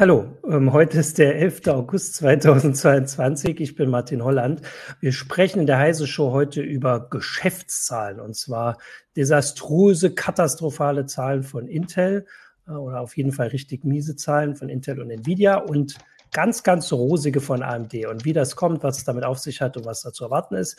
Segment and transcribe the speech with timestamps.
[0.00, 1.66] Hallo, ähm, heute ist der 11.
[1.66, 3.60] August 2022.
[3.60, 4.62] Ich bin Martin Holland.
[4.98, 8.78] Wir sprechen in der Heise Show heute über Geschäftszahlen und zwar
[9.14, 12.24] desaströse, katastrophale Zahlen von Intel
[12.66, 15.98] äh, oder auf jeden Fall richtig miese Zahlen von Intel und Nvidia und
[16.32, 18.06] ganz, ganz rosige von AMD.
[18.06, 20.54] Und wie das kommt, was es damit auf sich hat und was da zu erwarten
[20.54, 20.78] ist,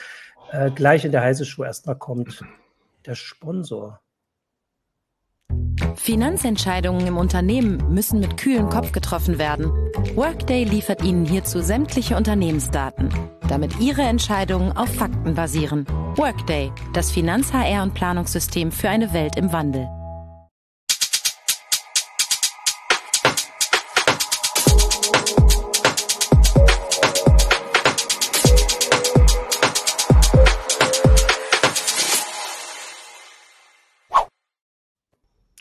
[0.51, 2.43] äh, gleich in der Heise Show erstmal kommt
[3.05, 4.00] der Sponsor.
[5.95, 9.71] Finanzentscheidungen im Unternehmen müssen mit kühlem Kopf getroffen werden.
[10.15, 13.09] Workday liefert Ihnen hierzu sämtliche Unternehmensdaten,
[13.47, 15.85] damit Ihre Entscheidungen auf Fakten basieren.
[16.17, 19.87] Workday, das Finanz-HR- und Planungssystem für eine Welt im Wandel.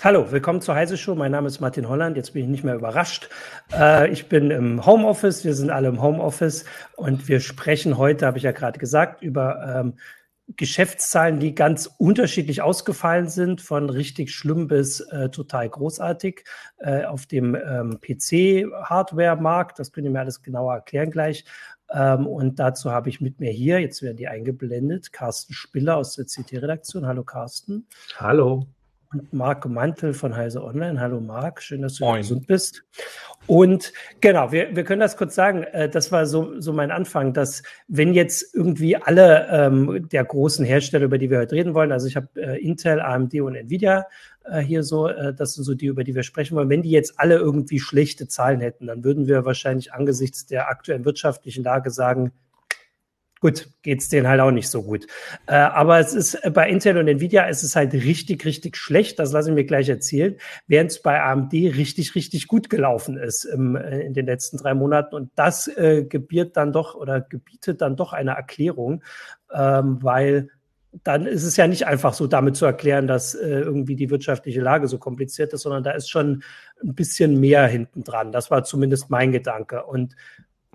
[0.03, 1.15] Hallo, willkommen zur Heise Show.
[1.15, 2.17] Mein Name ist Martin Holland.
[2.17, 3.29] Jetzt bin ich nicht mehr überrascht.
[3.71, 5.45] Äh, ich bin im Homeoffice.
[5.45, 6.65] Wir sind alle im Homeoffice
[6.97, 9.99] und wir sprechen heute, habe ich ja gerade gesagt, über ähm,
[10.57, 16.45] Geschäftszahlen, die ganz unterschiedlich ausgefallen sind, von richtig schlimm bis äh, total großartig
[16.79, 19.79] äh, auf dem ähm, PC-Hardware-Markt.
[19.79, 21.45] Das könnt ihr mir alles genauer erklären gleich.
[21.93, 26.15] Ähm, und dazu habe ich mit mir hier, jetzt werden die eingeblendet, Carsten Spiller aus
[26.15, 27.07] der CT-Redaktion.
[27.07, 27.87] Hallo Carsten.
[28.17, 28.67] Hallo
[29.13, 31.01] und Marc Mantel von Heise Online.
[31.01, 32.19] Hallo Marc, schön, dass du Moin.
[32.23, 32.85] gesund bist.
[33.47, 37.33] Und genau, wir, wir können das kurz sagen, äh, das war so, so mein Anfang,
[37.33, 41.91] dass wenn jetzt irgendwie alle ähm, der großen Hersteller, über die wir heute reden wollen,
[41.91, 44.07] also ich habe äh, Intel, AMD und Nvidia
[44.45, 46.91] äh, hier so, äh, das sind so die, über die wir sprechen wollen, wenn die
[46.91, 51.91] jetzt alle irgendwie schlechte Zahlen hätten, dann würden wir wahrscheinlich angesichts der aktuellen wirtschaftlichen Lage
[51.91, 52.31] sagen,
[53.41, 55.07] gut, geht's denen halt auch nicht so gut.
[55.47, 59.19] Äh, aber es ist äh, bei Intel und Nvidia ist es halt richtig, richtig schlecht.
[59.19, 60.37] Das lasse ich mir gleich erzählen.
[60.67, 64.75] Während es bei AMD richtig, richtig gut gelaufen ist im, äh, in den letzten drei
[64.75, 65.15] Monaten.
[65.15, 69.03] Und das äh, gebiert dann doch oder gebietet dann doch eine Erklärung,
[69.53, 70.51] ähm, weil
[71.05, 74.61] dann ist es ja nicht einfach so damit zu erklären, dass äh, irgendwie die wirtschaftliche
[74.61, 76.43] Lage so kompliziert ist, sondern da ist schon
[76.83, 78.33] ein bisschen mehr hinten dran.
[78.33, 79.85] Das war zumindest mein Gedanke.
[79.85, 80.17] Und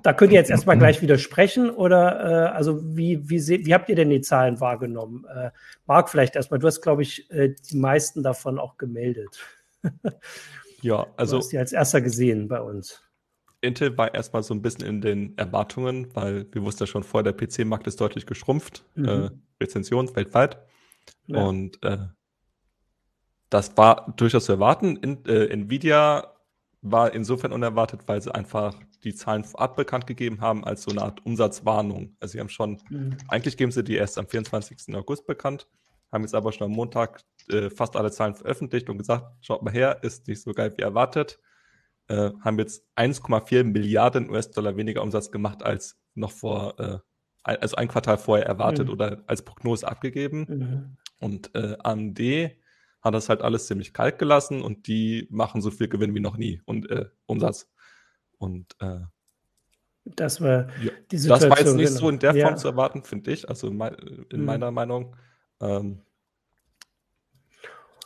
[0.02, 3.96] da könnt ihr jetzt erstmal gleich widersprechen oder äh, also wie, wie, wie habt ihr
[3.96, 5.26] denn die Zahlen wahrgenommen?
[5.26, 5.52] Äh,
[5.86, 9.40] Marc, vielleicht erstmal, du hast, glaube ich, äh, die meisten davon auch gemeldet.
[10.82, 11.38] ja, also.
[11.38, 13.02] Du hast die als erster gesehen bei uns.
[13.62, 17.32] Intel war erstmal so ein bisschen in den Erwartungen, weil wir wussten ja schon vorher,
[17.32, 19.06] der PC-Markt ist deutlich geschrumpft, mhm.
[19.06, 19.30] äh,
[19.60, 20.60] Rezension weltweit.
[21.28, 21.44] Ja.
[21.44, 21.98] Und äh,
[23.50, 24.98] das war durchaus zu erwarten.
[24.98, 26.36] In, äh, Nvidia
[26.82, 28.76] war insofern unerwartet, weil sie einfach
[29.06, 32.18] die Zahlen vorab bekannt gegeben haben als so eine Art Umsatzwarnung.
[32.20, 33.18] Also sie haben schon, mhm.
[33.28, 34.96] eigentlich geben sie die erst am 24.
[34.96, 35.68] August bekannt,
[36.12, 39.72] haben jetzt aber schon am Montag äh, fast alle Zahlen veröffentlicht und gesagt, schaut mal
[39.72, 41.40] her, ist nicht so geil wie erwartet.
[42.08, 46.98] Äh, haben jetzt 1,4 Milliarden US-Dollar weniger Umsatz gemacht als noch vor, äh,
[47.44, 48.94] also ein Quartal vorher erwartet mhm.
[48.94, 50.46] oder als Prognose abgegeben.
[50.50, 50.98] Mhm.
[51.20, 52.20] Und äh, AMD
[53.02, 56.38] hat das halt alles ziemlich kalt gelassen und die machen so viel Gewinn wie noch
[56.38, 57.70] nie und äh, Umsatz.
[58.38, 59.00] Und äh,
[60.06, 61.50] das war ja, die Situation.
[61.50, 62.00] Das war jetzt nicht genau.
[62.00, 62.56] so in der Form ja.
[62.56, 63.50] zu erwarten, finde ich.
[63.50, 63.96] Also in, mein,
[64.32, 64.46] in mhm.
[64.46, 65.16] meiner Meinung.
[65.62, 66.02] Ähm,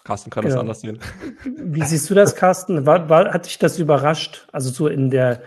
[0.04, 0.56] Carsten kann genau.
[0.56, 1.00] das anders sehen.
[1.44, 2.86] Wie siehst du das, Carsten?
[2.86, 4.48] War, war, hat dich das überrascht?
[4.52, 5.44] Also so in der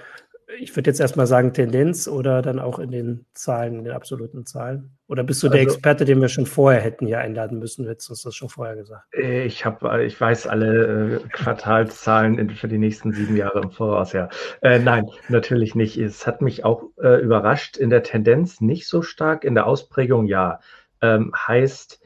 [0.61, 4.45] ich würde jetzt erstmal sagen Tendenz oder dann auch in den Zahlen, in den absoluten
[4.47, 4.97] Zahlen?
[5.09, 7.87] Oder bist du also, der Experte, den wir schon vorher hätten hier einladen müssen?
[7.87, 9.05] Hättest du das schon vorher gesagt?
[9.15, 14.13] Äh, ich habe, ich weiß alle äh, Quartalszahlen für die nächsten sieben Jahre im Voraus,
[14.13, 14.29] ja.
[14.61, 15.97] Äh, nein, natürlich nicht.
[15.99, 17.77] Es hat mich auch äh, überrascht.
[17.77, 20.61] In der Tendenz nicht so stark, in der Ausprägung ja.
[21.01, 22.01] Ähm, heißt,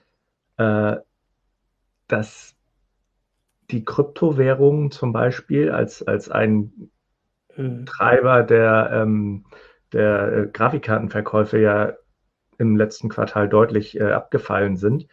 [0.58, 0.96] äh,
[2.08, 2.54] dass
[3.70, 6.90] die Kryptowährungen zum Beispiel als, als ein.
[7.86, 9.44] Treiber der, ähm,
[9.92, 11.92] der äh, Grafikkartenverkäufe ja
[12.58, 15.08] im letzten Quartal deutlich äh, abgefallen sind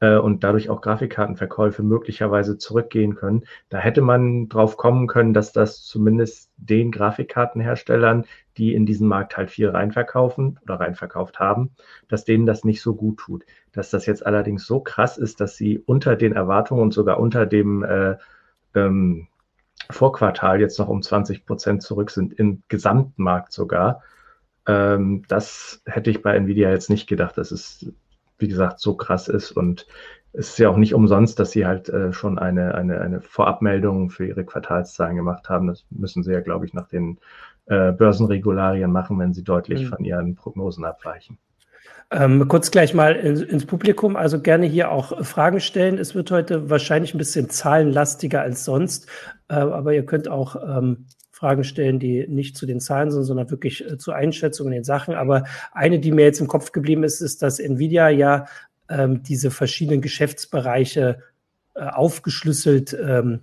[0.00, 3.44] äh, und dadurch auch Grafikkartenverkäufe möglicherweise zurückgehen können.
[3.68, 8.24] Da hätte man drauf kommen können, dass das zumindest den Grafikkartenherstellern,
[8.56, 11.70] die in diesen Markt halt viel reinverkaufen oder reinverkauft haben,
[12.08, 13.44] dass denen das nicht so gut tut.
[13.72, 17.46] Dass das jetzt allerdings so krass ist, dass sie unter den Erwartungen und sogar unter
[17.46, 18.16] dem äh,
[18.74, 19.28] ähm,
[19.90, 24.02] Vorquartal jetzt noch um 20 Prozent zurück sind, im Gesamtmarkt sogar.
[24.66, 27.92] Ähm, das hätte ich bei Nvidia jetzt nicht gedacht, dass es,
[28.38, 29.52] wie gesagt, so krass ist.
[29.52, 29.86] Und
[30.32, 34.10] es ist ja auch nicht umsonst, dass sie halt äh, schon eine, eine, eine Vorabmeldung
[34.10, 35.68] für ihre Quartalszahlen gemacht haben.
[35.68, 37.18] Das müssen sie ja, glaube ich, nach den
[37.66, 39.88] äh, Börsenregularien machen, wenn sie deutlich mhm.
[39.88, 41.38] von ihren Prognosen abweichen.
[42.12, 45.98] Ähm, kurz gleich mal in, ins Publikum, also gerne hier auch Fragen stellen.
[45.98, 49.08] Es wird heute wahrscheinlich ein bisschen zahlenlastiger als sonst,
[49.48, 53.50] äh, aber ihr könnt auch ähm, Fragen stellen, die nicht zu den Zahlen sind, sondern
[53.50, 55.14] wirklich äh, zu Einschätzungen in den Sachen.
[55.14, 58.46] Aber eine, die mir jetzt im Kopf geblieben ist, ist, dass Nvidia ja
[58.88, 61.18] ähm, diese verschiedenen Geschäftsbereiche
[61.74, 63.40] äh, aufgeschlüsselt ähm,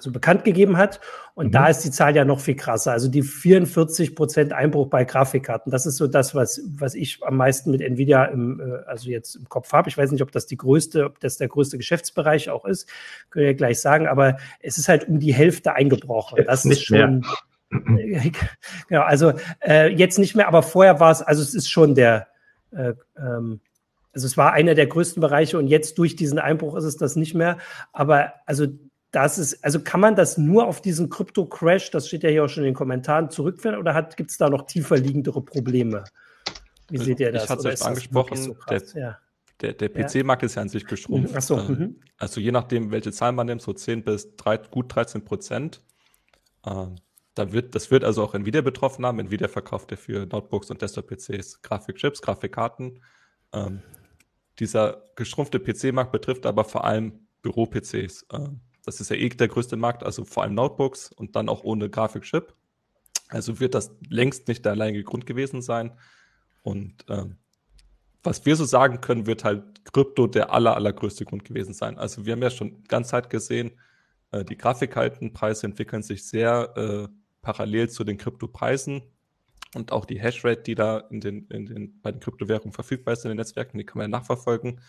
[0.00, 1.00] also bekannt gegeben hat.
[1.34, 1.52] Und mhm.
[1.52, 2.92] da ist die Zahl ja noch viel krasser.
[2.92, 5.70] Also die 44 Prozent Einbruch bei Grafikkarten.
[5.70, 9.36] Das ist so das, was, was ich am meisten mit Nvidia im, äh, also jetzt
[9.36, 9.88] im Kopf habe.
[9.88, 12.88] Ich weiß nicht, ob das die größte, ob das der größte Geschäftsbereich auch ist.
[13.28, 14.08] Können wir gleich sagen.
[14.08, 16.38] Aber es ist halt um die Hälfte eingebrochen.
[16.38, 17.24] Jetzt das ist schon,
[18.88, 22.26] genau, also äh, jetzt nicht mehr, aber vorher war es, also es ist schon der,
[22.72, 23.60] äh, ähm,
[24.12, 27.14] also es war einer der größten Bereiche und jetzt durch diesen Einbruch ist es das
[27.14, 27.58] nicht mehr.
[27.92, 28.66] Aber also
[29.10, 32.48] das ist, also kann man das nur auf diesen Krypto-Crash, das steht ja hier auch
[32.48, 36.04] schon in den Kommentaren, zurückführen oder gibt es da noch tiefer liegendere Probleme?
[36.88, 37.44] Wie seht ihr das?
[37.44, 39.18] Ich hatte es angesprochen, so der, ja.
[39.60, 41.34] der, der PC-Markt ist ja an sich geschrumpft.
[41.36, 41.96] Ach so, mhm.
[42.18, 45.80] Also je nachdem, welche Zahlen man nimmt, so 10 bis 3, gut 13 Prozent.
[46.64, 46.86] Äh,
[47.34, 49.20] da wird, das wird also auch Nvidia betroffen haben.
[49.20, 53.00] Nvidia verkauft ja für Notebooks und Desktop-PCs Grafikchips, Grafikkarten.
[53.52, 53.82] Ähm,
[54.58, 58.26] dieser geschrumpfte PC-Markt betrifft aber vor allem Büro-PCs.
[58.32, 61.64] Ähm, das ist ja eh der größte Markt, also vor allem Notebooks und dann auch
[61.64, 62.54] ohne Grafikchip.
[63.28, 65.92] Also wird das längst nicht der alleinige Grund gewesen sein.
[66.62, 67.36] Und ähm,
[68.22, 71.98] was wir so sagen können, wird halt Krypto der aller, allergrößte Grund gewesen sein.
[71.98, 73.72] Also wir haben ja schon ganz Zeit gesehen,
[74.32, 77.08] äh, die Grafikkartenpreise entwickeln sich sehr äh,
[77.42, 79.02] parallel zu den Kryptopreisen.
[79.74, 83.24] Und auch die Hashrate, die da in den, in den, bei den Kryptowährungen verfügbar ist
[83.24, 84.80] in den Netzwerken, die kann man ja nachverfolgen.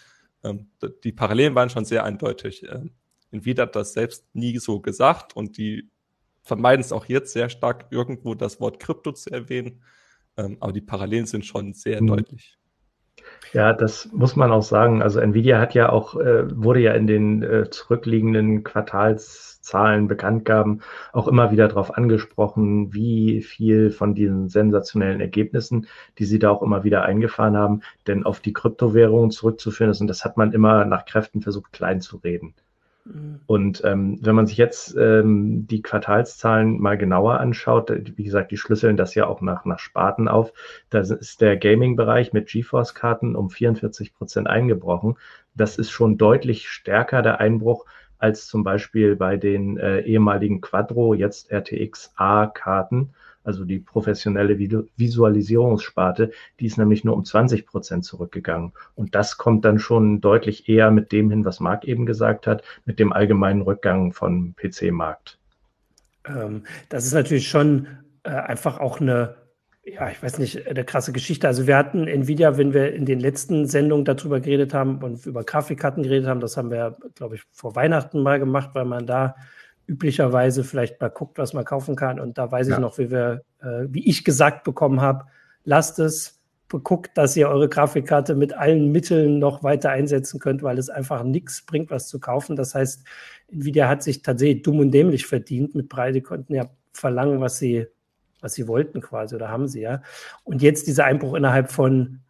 [0.43, 0.71] Ähm,
[1.03, 2.63] die Parallelen waren schon sehr eindeutig.
[2.67, 2.91] Ähm,
[3.31, 5.89] Nvidia hat das selbst nie so gesagt und die
[6.43, 9.83] vermeiden es auch jetzt sehr stark, irgendwo das Wort Krypto zu erwähnen.
[10.37, 12.07] Ähm, aber die Parallelen sind schon sehr mhm.
[12.07, 12.57] deutlich.
[13.53, 15.01] Ja, das muss man auch sagen.
[15.01, 20.81] Also Nvidia hat ja auch, äh, wurde ja in den äh, zurückliegenden Quartalszahlen, Bekanntgaben
[21.11, 25.87] auch immer wieder darauf angesprochen, wie viel von diesen sensationellen Ergebnissen,
[26.17, 30.01] die sie da auch immer wieder eingefahren haben, denn auf die Kryptowährungen zurückzuführen ist.
[30.01, 32.55] Und das hat man immer nach Kräften versucht, klein zu reden.
[33.48, 38.51] Und ähm, wenn man sich jetzt ähm, die Quartalszahlen mal genauer anschaut, äh, wie gesagt,
[38.51, 40.53] die schlüsseln das ja auch nach, nach Sparten auf,
[40.89, 45.18] da ist der Gaming-Bereich mit GeForce-Karten um 44 Prozent eingebrochen.
[45.56, 47.86] Das ist schon deutlich stärker der Einbruch
[48.19, 56.31] als zum Beispiel bei den äh, ehemaligen Quadro, jetzt RTX A-Karten also die professionelle Visualisierungssparte,
[56.59, 58.73] die ist nämlich nur um 20 Prozent zurückgegangen.
[58.95, 62.63] Und das kommt dann schon deutlich eher mit dem hin, was Marc eben gesagt hat,
[62.85, 65.39] mit dem allgemeinen Rückgang vom PC-Markt.
[66.27, 67.88] Ähm, das ist natürlich schon
[68.23, 69.35] äh, einfach auch eine,
[69.83, 71.47] ja, ich weiß nicht, eine krasse Geschichte.
[71.47, 75.43] Also wir hatten Nvidia, wenn wir in den letzten Sendungen darüber geredet haben und über
[75.43, 79.35] Grafikkarten geredet haben, das haben wir, glaube ich, vor Weihnachten mal gemacht, weil man da
[79.91, 82.19] üblicherweise vielleicht mal guckt, was man kaufen kann.
[82.19, 82.75] Und da weiß ja.
[82.75, 85.25] ich noch, wie wir, äh, wie ich gesagt bekommen habe,
[85.65, 86.39] lasst es,
[86.69, 91.21] guckt, dass ihr eure Grafikkarte mit allen Mitteln noch weiter einsetzen könnt, weil es einfach
[91.23, 92.55] nichts bringt, was zu kaufen.
[92.55, 93.05] Das heißt,
[93.51, 96.13] Nvidia hat sich tatsächlich dumm und dämlich verdient mit Preis.
[96.13, 97.88] Die konnten ja verlangen, was sie,
[98.39, 100.01] was sie wollten quasi oder haben sie ja.
[100.45, 102.21] Und jetzt dieser Einbruch innerhalb von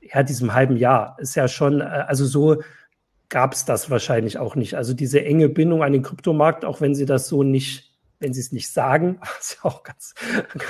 [0.00, 2.62] ja, diesem halben Jahr ist ja schon, äh, also so
[3.28, 4.74] gab es das wahrscheinlich auch nicht.
[4.74, 8.40] Also diese enge Bindung an den Kryptomarkt, auch wenn sie das so nicht, wenn sie
[8.40, 10.14] es nicht sagen, ist ja auch ganz,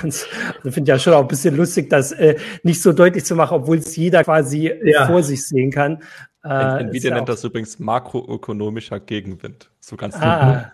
[0.01, 3.25] ganz, also finde ich ja schon auch ein bisschen lustig, das äh, nicht so deutlich
[3.25, 5.07] zu machen, obwohl es jeder quasi ja.
[5.07, 6.01] vor sich sehen kann.
[6.43, 9.69] Äh, Nvidia ja nennt das übrigens makroökonomischer Gegenwind.
[9.79, 10.71] So ganz ah,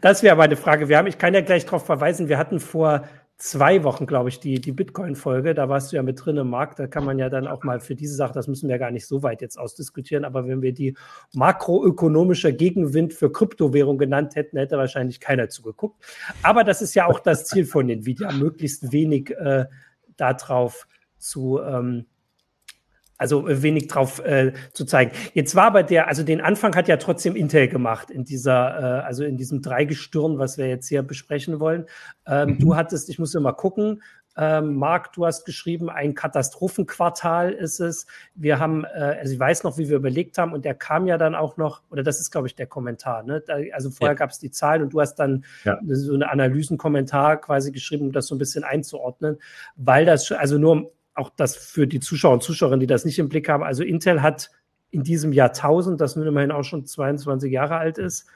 [0.00, 0.88] Das wäre meine Frage.
[0.88, 3.04] Wir haben, ich kann ja gleich darauf verweisen, wir hatten vor
[3.38, 5.54] zwei Wochen, glaube ich, die, die Bitcoin-Folge.
[5.54, 6.78] Da warst du ja mit drin im Markt.
[6.78, 9.06] Da kann man ja dann auch mal für diese Sache, das müssen wir gar nicht
[9.06, 10.96] so weit jetzt ausdiskutieren, aber wenn wir die
[11.34, 16.04] makroökonomische Gegenwind für Kryptowährung genannt hätten, hätte wahrscheinlich keiner zugeguckt.
[16.42, 19.66] Aber das ist ja auch das Ziel von Nvidia, möglichst wenig äh,
[20.16, 20.86] darauf
[21.18, 22.06] zu, ähm,
[23.22, 25.12] also äh, wenig drauf äh, zu zeigen.
[25.32, 29.06] Jetzt war aber der, also den Anfang hat ja trotzdem Intel gemacht in dieser, äh,
[29.06, 31.86] also in diesem Dreigestirn, was wir jetzt hier besprechen wollen.
[32.26, 32.58] Ähm, mhm.
[32.58, 34.02] Du hattest, ich muss immer gucken,
[34.36, 38.06] ähm, Marc, du hast geschrieben, ein Katastrophenquartal ist es.
[38.34, 41.18] Wir haben, äh, also ich weiß noch, wie wir überlegt haben, und der kam ja
[41.18, 43.22] dann auch noch, oder das ist, glaube ich, der Kommentar.
[43.24, 43.42] Ne?
[43.46, 44.18] Da, also vorher ja.
[44.18, 45.78] gab es die Zahlen und du hast dann ja.
[45.86, 49.38] so eine Analysenkommentar quasi geschrieben, um das so ein bisschen einzuordnen,
[49.76, 53.28] weil das, also nur auch das für die Zuschauer und Zuschauerinnen, die das nicht im
[53.28, 53.62] Blick haben.
[53.62, 54.50] Also Intel hat
[54.90, 58.26] in diesem Jahrtausend, das nun immerhin auch schon 22 Jahre alt ist,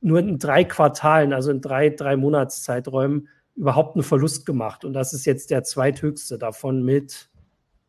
[0.00, 4.84] nur in drei Quartalen, also in drei, drei Monatszeiträumen, überhaupt einen Verlust gemacht.
[4.84, 7.30] Und das ist jetzt der zweithöchste davon mit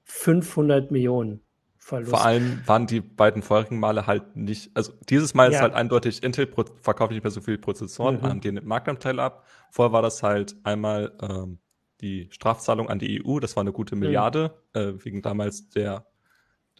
[0.04, 1.42] 500 Millionen.
[1.78, 2.12] Verlust.
[2.12, 5.58] Vor allem waren die beiden vorherigen Male halt nicht, also dieses Mal ja.
[5.58, 6.48] ist halt eindeutig, Intel
[6.80, 8.26] verkauft nicht mehr so viele Prozessoren, mhm.
[8.26, 9.46] AMD den Marktanteil ab.
[9.72, 11.58] Vorher war das halt einmal ähm,
[12.02, 14.02] die Strafzahlung an die EU, das war eine gute mhm.
[14.02, 14.82] Milliarde, mhm.
[14.82, 16.06] äh, wegen damals der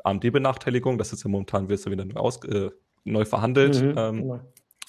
[0.04, 0.98] AMD-Benachteiligung.
[0.98, 2.72] Das ist ja momentan wird wieder neu, aus, äh,
[3.04, 3.82] neu verhandelt.
[3.82, 4.40] Mhm, ähm, genau.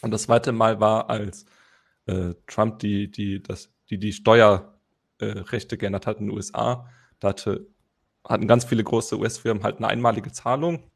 [0.03, 1.47] Und das zweite Mal war, als
[2.07, 6.89] äh, Trump die, die, das, die, die Steuerrechte geändert hat in den USA.
[7.21, 7.69] Da hatte
[8.27, 10.91] hatten ganz viele große US-Firmen halt eine einmalige Zahlung.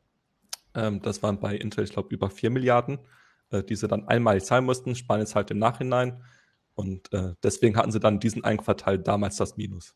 [0.75, 2.99] Ähm, das waren bei Intel, ich glaube, über 4 Milliarden,
[3.51, 6.23] äh, die sie dann einmalig zahlen mussten, sparen jetzt halt im Nachhinein.
[6.77, 9.95] Und äh, deswegen hatten sie dann diesen einen Quartal damals das Minus.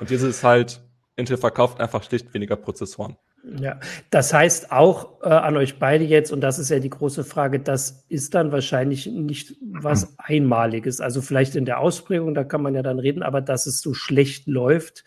[0.00, 0.82] Und jetzt ist halt,
[1.16, 3.16] Intel verkauft einfach schlicht weniger Prozessoren.
[3.60, 3.78] Ja,
[4.10, 7.60] das heißt auch äh, an euch beide jetzt, und das ist ja die große Frage,
[7.60, 11.00] das ist dann wahrscheinlich nicht was Einmaliges.
[11.00, 13.94] Also vielleicht in der Ausprägung, da kann man ja dann reden, aber dass es so
[13.94, 15.04] schlecht läuft,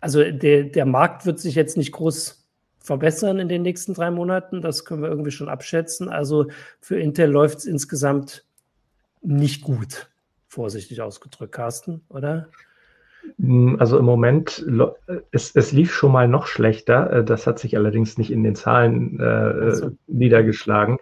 [0.00, 4.62] also der, der Markt wird sich jetzt nicht groß verbessern in den nächsten drei Monaten.
[4.62, 6.08] Das können wir irgendwie schon abschätzen.
[6.08, 6.46] Also
[6.80, 8.44] für Intel läuft es insgesamt
[9.22, 10.08] nicht gut,
[10.48, 12.48] vorsichtig ausgedrückt, Carsten, oder?
[13.38, 14.64] Hm, also im Moment,
[15.30, 17.12] es, es lief schon mal noch schlechter.
[17.12, 19.90] Äh, das hat sich allerdings nicht in den Zahlen äh, so.
[20.06, 20.98] niedergeschlagen.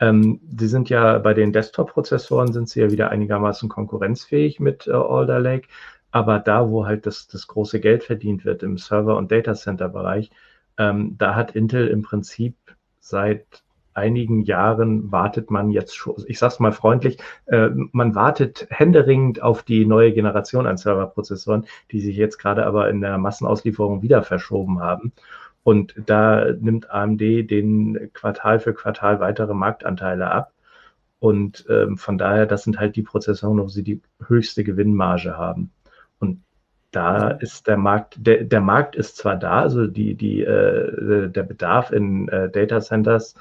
[0.00, 4.92] Ähm, die sind ja bei den Desktop-Prozessoren sind sie ja wieder einigermaßen konkurrenzfähig mit äh,
[4.92, 5.68] Alder Lake.
[6.10, 10.30] Aber da, wo halt das, das große Geld verdient wird im Server- und Datacenter-Bereich,
[10.78, 12.54] ähm, da hat Intel im Prinzip
[13.00, 13.62] seit
[13.94, 19.62] einigen Jahren wartet man jetzt schon, ich sag's mal freundlich, äh, man wartet händeringend auf
[19.62, 24.80] die neue Generation an Serverprozessoren, die sich jetzt gerade aber in der Massenauslieferung wieder verschoben
[24.80, 25.12] haben.
[25.64, 30.52] Und da nimmt AMD den Quartal für Quartal weitere Marktanteile ab.
[31.20, 35.70] Und ähm, von daher, das sind halt die Prozessoren, wo sie die höchste Gewinnmarge haben.
[36.18, 36.42] Und
[36.90, 41.42] da ist der Markt, der, der Markt ist zwar da, also die, die, äh, der
[41.44, 43.34] Bedarf in äh, Data Centers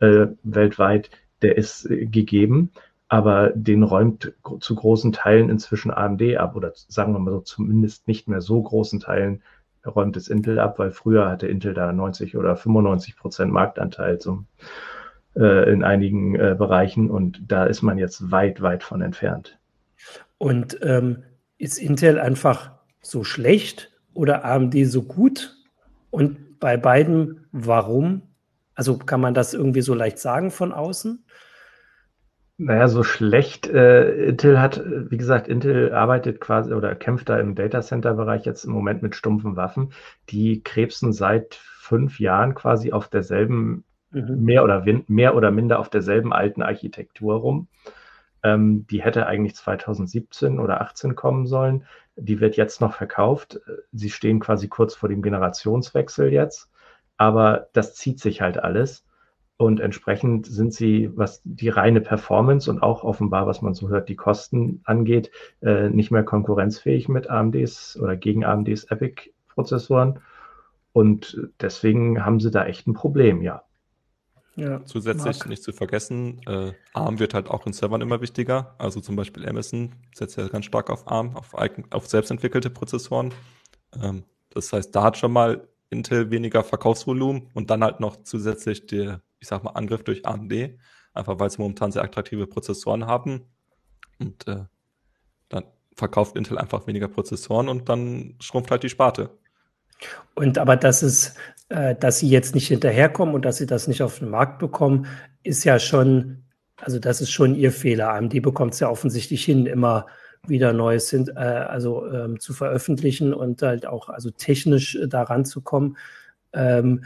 [0.00, 1.10] äh, weltweit,
[1.42, 2.70] der ist äh, gegeben,
[3.08, 8.06] aber den räumt zu großen Teilen inzwischen AMD ab oder sagen wir mal so zumindest
[8.06, 9.42] nicht mehr so großen Teilen
[9.86, 14.46] räumt es Intel ab, weil früher hatte Intel da 90 oder 95 Prozent Marktanteil zum,
[15.36, 19.58] äh, in einigen äh, Bereichen und da ist man jetzt weit, weit von entfernt.
[20.36, 21.22] Und ähm,
[21.58, 25.56] ist Intel einfach so schlecht oder AMD so gut?
[26.10, 28.22] Und bei beiden, warum?
[28.78, 31.24] Also kann man das irgendwie so leicht sagen von außen?
[32.58, 33.66] Naja, so schlecht.
[33.66, 38.44] Äh, Intel hat, wie gesagt, Intel arbeitet quasi oder kämpft da im Data Center Bereich
[38.44, 39.92] jetzt im Moment mit stumpfen Waffen.
[40.28, 43.82] Die krebsen seit fünf Jahren quasi auf derselben,
[44.12, 44.44] mhm.
[44.44, 47.66] mehr, oder mehr oder minder auf derselben alten Architektur rum.
[48.44, 51.84] Ähm, die hätte eigentlich 2017 oder 18 kommen sollen.
[52.14, 53.60] Die wird jetzt noch verkauft.
[53.90, 56.70] Sie stehen quasi kurz vor dem Generationswechsel jetzt.
[57.18, 59.04] Aber das zieht sich halt alles.
[59.58, 64.08] Und entsprechend sind sie, was die reine Performance und auch offenbar, was man so hört,
[64.08, 70.20] die Kosten angeht, äh, nicht mehr konkurrenzfähig mit AMDs oder gegen AMDs Epic-Prozessoren.
[70.92, 73.64] Und deswegen haben sie da echt ein Problem, ja.
[74.54, 75.48] Ja, Zusätzlich mag.
[75.48, 78.74] nicht zu vergessen, äh, ARM wird halt auch in Servern immer wichtiger.
[78.78, 81.54] Also zum Beispiel Amazon setzt ja ganz stark auf ARM, auf,
[81.90, 83.32] auf selbstentwickelte Prozessoren.
[84.02, 88.86] Ähm, das heißt, da hat schon mal Intel weniger Verkaufsvolumen und dann halt noch zusätzlich
[88.86, 90.78] der, ich sag mal, Angriff durch AMD,
[91.14, 93.42] einfach weil sie momentan sehr attraktive Prozessoren haben.
[94.18, 94.64] Und äh,
[95.48, 95.64] dann
[95.94, 99.30] verkauft Intel einfach weniger Prozessoren und dann schrumpft halt die Sparte.
[100.34, 101.34] Und aber das ist
[101.68, 105.06] äh, dass sie jetzt nicht hinterherkommen und dass sie das nicht auf den Markt bekommen,
[105.42, 106.44] ist ja schon,
[106.76, 108.14] also das ist schon ihr Fehler.
[108.14, 110.06] AMD bekommt es ja offensichtlich hin, immer
[110.46, 115.44] wieder Neues sind, äh, also ähm, zu veröffentlichen und halt auch also technisch äh, daran
[115.44, 115.96] zu kommen.
[116.52, 117.04] Ähm,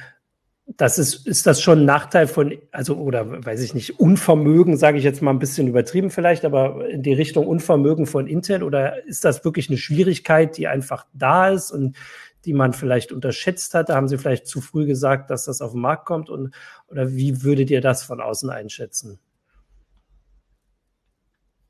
[0.76, 4.98] das ist, ist das schon ein Nachteil von, also, oder weiß ich nicht, Unvermögen, sage
[4.98, 9.04] ich jetzt mal ein bisschen übertrieben vielleicht, aber in die Richtung Unvermögen von Intel oder
[9.04, 11.96] ist das wirklich eine Schwierigkeit, die einfach da ist und
[12.44, 13.88] die man vielleicht unterschätzt hat?
[13.88, 16.30] Da haben Sie vielleicht zu früh gesagt, dass das auf den Markt kommt?
[16.30, 16.54] Und,
[16.88, 19.18] oder wie würdet ihr das von außen einschätzen?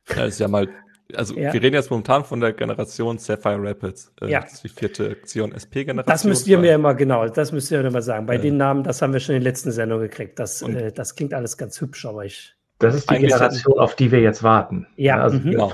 [0.08, 0.68] Ja, ist ja mal,
[1.14, 1.52] also ja.
[1.52, 4.12] wir reden jetzt momentan von der Generation Sapphire Rapids.
[4.20, 4.40] Äh, ja.
[4.40, 6.12] Das ist die vierte Xeon SP-Generation.
[6.12, 8.26] Das müsst ihr mir immer, genau, das müsst ihr mir immer sagen.
[8.26, 10.38] Bei äh, den Namen, das haben wir schon in der letzten Sendung gekriegt.
[10.38, 12.54] Das, äh, das klingt alles ganz hübsch, aber ich.
[12.78, 14.86] Das ist die Generation, auf die wir jetzt warten.
[14.96, 15.52] Ja, also, mhm.
[15.52, 15.72] genau.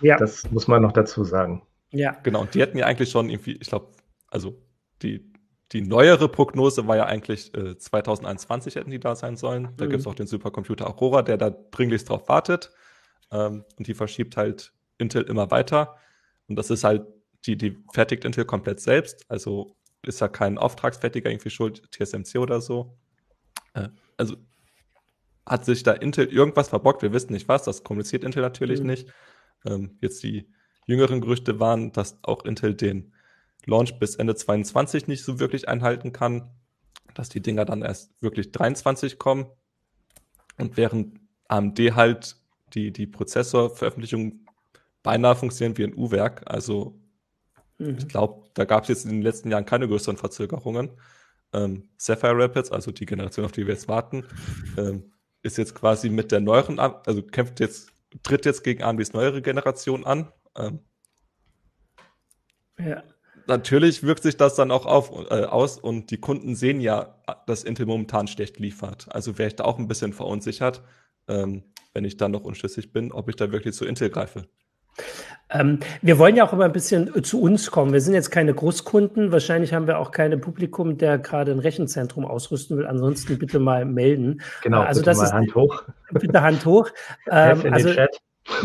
[0.00, 0.16] ja.
[0.16, 1.62] Das muss man noch dazu sagen.
[1.90, 2.16] Ja.
[2.22, 3.88] Genau, und die hätten ja eigentlich schon irgendwie, ich glaube,
[4.28, 4.56] also
[5.02, 5.30] die,
[5.72, 9.70] die neuere Prognose war ja eigentlich äh, 2021 hätten die da sein sollen.
[9.76, 9.90] Da mhm.
[9.90, 12.72] gibt es auch den Supercomputer Aurora, der da dringlichst drauf wartet.
[13.30, 15.96] Ähm, und die verschiebt halt Intel immer weiter.
[16.48, 17.06] Und das ist halt,
[17.44, 19.24] die, die fertigt Intel komplett selbst.
[19.28, 22.96] Also ist ja kein Auftragsfertiger irgendwie schuld, TSMC oder so.
[23.74, 24.36] Äh, also
[25.44, 27.02] hat sich da Intel irgendwas verbockt?
[27.02, 28.86] Wir wissen nicht was, das kommuniziert Intel natürlich mhm.
[28.86, 29.08] nicht.
[29.64, 30.48] Ähm, jetzt die
[30.86, 33.12] jüngeren Gerüchte waren, dass auch Intel den
[33.64, 36.50] Launch bis Ende 22 nicht so wirklich einhalten kann,
[37.14, 39.46] dass die Dinger dann erst wirklich 23 kommen.
[40.58, 42.36] Und während AMD halt
[42.74, 44.46] die, die Prozessorveröffentlichung
[45.02, 46.98] beinahe funktionieren wie ein U-Werk, also
[47.78, 47.96] mhm.
[47.98, 50.90] ich glaube, da gab es jetzt in den letzten Jahren keine größeren Verzögerungen.
[51.52, 54.24] Ähm, Sapphire Rapids, also die Generation, auf die wir jetzt warten,
[54.76, 57.92] ähm, ist jetzt quasi mit der neueren, also kämpft jetzt,
[58.22, 60.32] tritt jetzt gegen AMDs neuere Generation an.
[60.56, 60.80] Ähm,
[62.78, 63.02] ja.
[63.46, 67.62] Natürlich wirkt sich das dann auch auf, äh, aus und die Kunden sehen ja, dass
[67.62, 69.06] Intel momentan schlecht liefert.
[69.14, 70.82] Also wäre ich da auch ein bisschen verunsichert,
[71.28, 71.62] ähm,
[71.96, 74.42] wenn ich dann noch unschlüssig bin, ob ich da wirklich zu Intel greife.
[75.48, 77.94] Ähm, wir wollen ja auch immer ein bisschen äh, zu uns kommen.
[77.94, 79.32] Wir sind jetzt keine Großkunden.
[79.32, 82.86] Wahrscheinlich haben wir auch keine Publikum, der gerade ein Rechenzentrum ausrüsten will.
[82.86, 84.42] Ansonsten bitte mal melden.
[84.62, 85.84] Genau, also bitte das mal ist, Hand hoch.
[86.12, 86.90] Bitte Hand hoch.
[87.30, 87.90] ähm, also,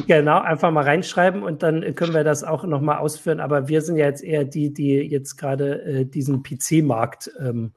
[0.05, 3.39] Genau, einfach mal reinschreiben und dann können wir das auch nochmal ausführen.
[3.39, 7.71] Aber wir sind ja jetzt eher die, die jetzt gerade äh, diesen PC-Markt ähm,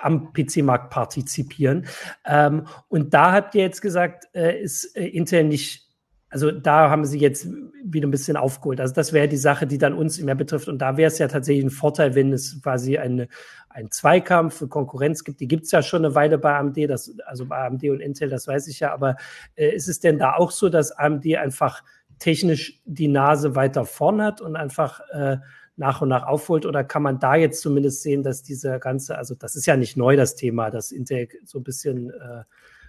[0.00, 1.86] am PC-Markt partizipieren.
[2.24, 5.90] Ähm, und da habt ihr jetzt gesagt, äh, ist äh, Intel nicht
[6.30, 7.48] also da haben sie jetzt
[7.84, 8.80] wieder ein bisschen aufgeholt.
[8.80, 10.68] Also das wäre die Sache, die dann uns mehr betrifft.
[10.68, 13.26] Und da wäre es ja tatsächlich ein Vorteil, wenn es quasi eine,
[13.68, 15.40] ein Zweikampf für Konkurrenz gibt.
[15.40, 18.28] Die gibt es ja schon eine Weile bei AMD, das, also bei AMD und Intel,
[18.28, 18.92] das weiß ich ja.
[18.92, 19.16] Aber
[19.56, 21.82] äh, ist es denn da auch so, dass AMD einfach
[22.20, 25.38] technisch die Nase weiter vorn hat und einfach äh,
[25.80, 26.66] nach und nach aufholt?
[26.66, 29.96] Oder kann man da jetzt zumindest sehen, dass dieser ganze, also das ist ja nicht
[29.96, 32.44] neu, das Thema, dass Intel so ein bisschen äh,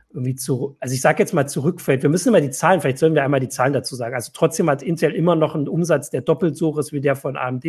[0.10, 2.04] irgendwie zu, also ich sage jetzt mal zurückfällt.
[2.04, 4.14] Wir müssen immer die Zahlen, vielleicht sollen wir einmal die Zahlen dazu sagen.
[4.14, 7.16] Also trotzdem hat Intel immer noch einen Umsatz, der doppelt so hoch ist wie der
[7.16, 7.66] von AMD,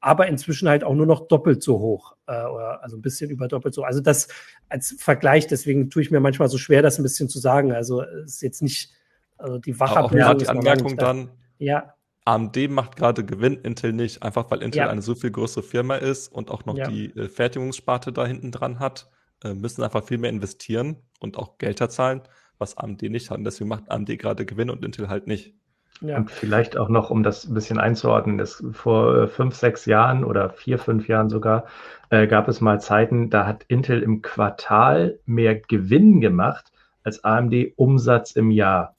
[0.00, 3.48] aber inzwischen halt auch nur noch doppelt so hoch, äh, oder also ein bisschen über
[3.48, 3.82] doppelt so.
[3.82, 4.28] Also das
[4.68, 7.72] als Vergleich, deswegen tue ich mir manchmal so schwer, das ein bisschen zu sagen.
[7.72, 8.92] Also ist jetzt nicht,
[9.36, 10.30] also die Wachablösung.
[10.30, 11.30] Auch die Anmerkung dann.
[11.58, 11.94] Ja.
[12.30, 14.88] AMD macht gerade Gewinn, Intel nicht, einfach weil Intel ja.
[14.88, 16.88] eine so viel größere Firma ist und auch noch ja.
[16.88, 19.10] die äh, Fertigungssparte da hinten dran hat
[19.42, 22.22] äh, müssen einfach viel mehr investieren und auch Gelder zahlen,
[22.58, 23.38] was AMD nicht hat.
[23.38, 25.54] Und deswegen macht AMD gerade Gewinn und Intel halt nicht.
[26.02, 26.16] Ja.
[26.16, 30.24] Und vielleicht auch noch, um das ein bisschen einzuordnen, ist vor äh, fünf, sechs Jahren
[30.24, 31.66] oder vier, fünf Jahren sogar,
[32.10, 37.72] äh, gab es mal Zeiten, da hat Intel im Quartal mehr Gewinn gemacht als AMD
[37.76, 38.94] Umsatz im Jahr.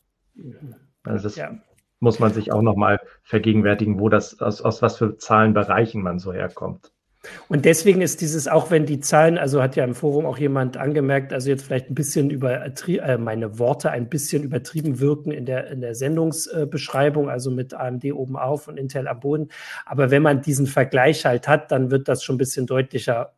[1.03, 1.51] Also das ja.
[2.01, 6.33] Muss man sich auch nochmal vergegenwärtigen, wo das, aus, aus was für Zahlenbereichen man so
[6.33, 6.91] herkommt.
[7.49, 10.75] Und deswegen ist dieses, auch wenn die Zahlen, also hat ja im Forum auch jemand
[10.77, 15.45] angemerkt, also jetzt vielleicht ein bisschen über äh, meine Worte ein bisschen übertrieben wirken in
[15.45, 19.49] der, in der Sendungsbeschreibung, also mit AMD oben auf und Intel am Boden.
[19.85, 23.33] Aber wenn man diesen Vergleich halt hat, dann wird das schon ein bisschen deutlicher,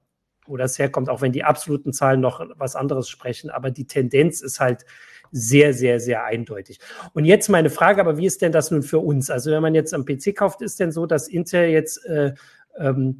[0.46, 3.50] wo das herkommt, auch wenn die absoluten Zahlen noch was anderes sprechen.
[3.50, 4.86] Aber die Tendenz ist halt
[5.34, 6.80] sehr, sehr, sehr eindeutig.
[7.14, 9.30] Und jetzt meine Frage, aber wie ist denn das nun für uns?
[9.30, 12.34] Also wenn man jetzt am PC kauft, ist denn so, dass Intel jetzt äh,
[12.78, 13.20] ähm,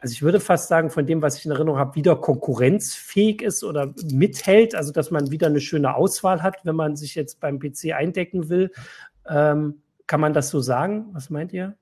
[0.00, 3.64] also ich würde fast sagen, von dem, was ich in Erinnerung habe, wieder konkurrenzfähig ist
[3.64, 7.58] oder mithält, also dass man wieder eine schöne Auswahl hat, wenn man sich jetzt beim
[7.58, 8.70] PC eindecken will.
[9.28, 11.08] Ähm, kann man das so sagen?
[11.12, 11.76] Was meint ihr?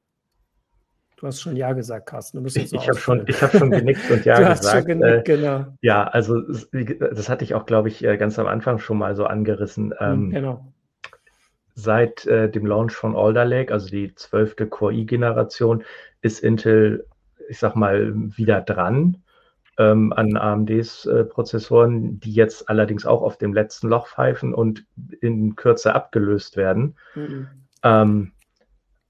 [1.17, 2.45] Du hast schon Ja gesagt, Carsten.
[2.47, 4.65] ich ich habe schon, hab schon genickt und Ja du gesagt.
[4.65, 5.67] Hast schon genickt, äh, genau.
[5.81, 9.25] Ja, also das hatte ich auch, glaube ich, äh, ganz am Anfang schon mal so
[9.25, 9.95] angerissen.
[9.99, 10.73] Ähm, genau.
[11.75, 15.85] Seit äh, dem Launch von Alder Lake, also die zwölfte Core i-Generation,
[16.21, 17.07] ist Intel
[17.49, 19.23] ich sag mal, wieder dran
[19.79, 24.85] ähm, an AMDs äh, Prozessoren, die jetzt allerdings auch auf dem letzten Loch pfeifen und
[25.21, 26.97] in Kürze abgelöst werden.
[27.15, 27.49] Mhm.
[27.83, 28.33] Ähm,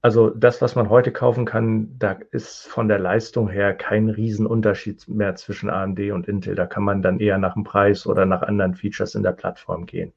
[0.01, 5.07] also das, was man heute kaufen kann, da ist von der Leistung her kein Riesenunterschied
[5.07, 6.55] mehr zwischen AMD und Intel.
[6.55, 9.85] Da kann man dann eher nach dem Preis oder nach anderen Features in der Plattform
[9.85, 10.13] gehen.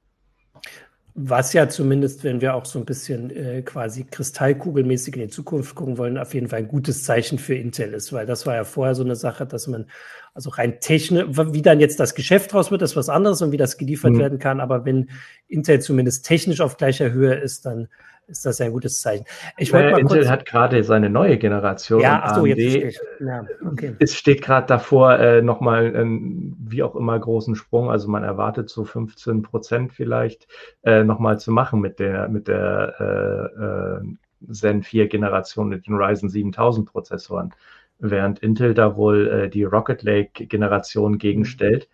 [1.14, 5.74] Was ja zumindest, wenn wir auch so ein bisschen äh, quasi kristallkugelmäßig in die Zukunft
[5.74, 8.64] gucken wollen, auf jeden Fall ein gutes Zeichen für Intel ist, weil das war ja
[8.64, 9.86] vorher so eine Sache, dass man
[10.34, 13.56] also rein technisch, wie dann jetzt das Geschäft raus wird, ist was anderes und wie
[13.56, 14.18] das geliefert mhm.
[14.18, 14.60] werden kann.
[14.60, 15.10] Aber wenn
[15.48, 17.88] Intel zumindest technisch auf gleicher Höhe ist, dann
[18.30, 19.24] ist das ein gutes Zeichen.
[19.58, 22.00] Ich naja, mal Intel hat gerade seine neue Generation.
[22.00, 23.96] Ja, ach so, AMD jetzt ja, okay.
[23.98, 27.90] Es steht gerade davor, äh, nochmal einen, wie auch immer, großen Sprung.
[27.90, 30.46] Also man erwartet so 15 Prozent vielleicht
[30.84, 35.94] äh, nochmal zu machen mit der, mit der äh, äh, Zen 4 Generation mit den
[35.96, 37.52] Ryzen 7000 Prozessoren.
[37.98, 41.88] Während Intel da wohl äh, die Rocket Lake Generation gegenstellt,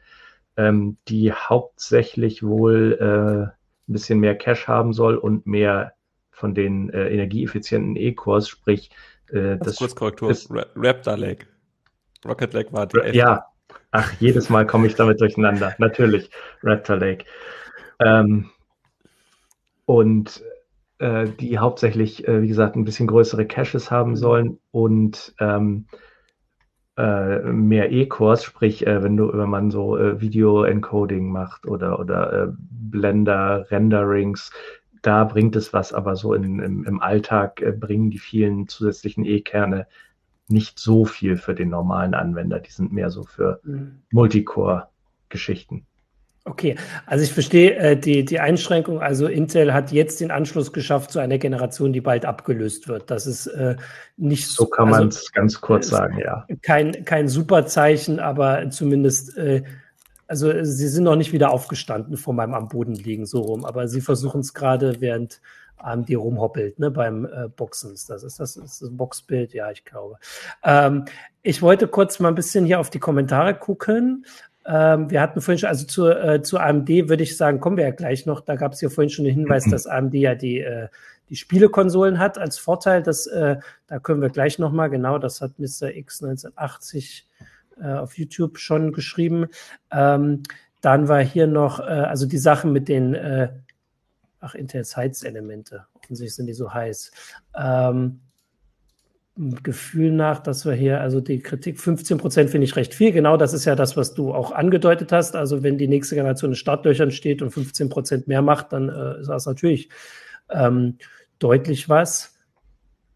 [0.56, 3.52] ähm, die hauptsächlich wohl äh,
[3.88, 5.95] ein bisschen mehr Cache haben soll und mehr
[6.36, 8.90] von den äh, energieeffizienten E-Cores, sprich
[9.32, 11.46] äh, das Kurzkorrektur, ist, Raptor Lake.
[12.26, 13.14] Rocket Lake war die Elf.
[13.14, 13.46] Ja,
[13.90, 15.74] ach, jedes Mal komme ich damit durcheinander.
[15.78, 16.30] Natürlich,
[16.62, 17.24] Raptor Lake.
[18.00, 18.50] Ähm,
[19.86, 20.42] und
[20.98, 24.16] äh, die hauptsächlich, äh, wie gesagt, ein bisschen größere Caches haben mhm.
[24.16, 25.86] sollen und ähm,
[26.98, 32.32] äh, mehr E-Cores, sprich, äh, wenn du, wenn man so äh, Video-Encoding macht oder, oder
[32.32, 34.50] äh, Blender-Renderings,
[35.06, 39.24] da bringt es was, aber so in, im, im Alltag äh, bringen die vielen zusätzlichen
[39.24, 39.86] E-Kerne
[40.48, 42.60] nicht so viel für den normalen Anwender.
[42.60, 44.02] Die sind mehr so für mhm.
[44.10, 45.86] Multicore-Geschichten.
[46.44, 49.00] Okay, also ich verstehe äh, die, die Einschränkung.
[49.00, 53.10] Also Intel hat jetzt den Anschluss geschafft zu einer Generation, die bald abgelöst wird.
[53.10, 53.74] Das ist äh,
[54.16, 54.66] nicht so.
[54.66, 56.46] kann also, man es ganz kurz sagen, ja.
[56.62, 59.64] Kein, kein super Zeichen, aber zumindest, äh,
[60.28, 63.64] also sie sind noch nicht wieder aufgestanden vor meinem am Boden liegen, so rum.
[63.64, 65.40] Aber sie versuchen es gerade, während
[65.78, 67.90] AMD rumhoppelt, ne, beim äh, Boxen.
[68.08, 70.18] Das ist das, ist das Boxbild, ja, ich glaube.
[70.64, 71.04] Ähm,
[71.42, 74.26] ich wollte kurz mal ein bisschen hier auf die Kommentare gucken.
[74.66, 77.84] Ähm, wir hatten vorhin schon, also zu, äh, zu AMD würde ich sagen, kommen wir
[77.84, 78.40] ja gleich noch.
[78.40, 79.70] Da gab es ja vorhin schon den Hinweis, mhm.
[79.72, 80.88] dass AMD ja die, äh,
[81.28, 83.02] die Spielekonsolen hat als Vorteil.
[83.02, 85.94] Das, äh, da können wir gleich nochmal, genau, das hat Mr.
[85.94, 87.26] X 1980
[87.80, 89.46] äh, auf YouTube schon geschrieben.
[89.90, 90.42] Ähm,
[90.80, 93.48] dann war hier noch, äh, also die Sachen mit den, äh,
[94.40, 95.86] ach, Intels Heizelemente.
[95.94, 97.10] Offensichtlich sind die so heiß.
[97.56, 98.20] Ähm,
[99.62, 103.12] Gefühl nach, dass wir hier, also die Kritik 15 Prozent finde ich recht viel.
[103.12, 105.36] Genau das ist ja das, was du auch angedeutet hast.
[105.36, 109.20] Also wenn die nächste Generation in Startlöchern steht und 15 Prozent mehr macht, dann äh,
[109.20, 109.90] ist das natürlich
[110.48, 110.96] ähm,
[111.38, 112.38] deutlich was.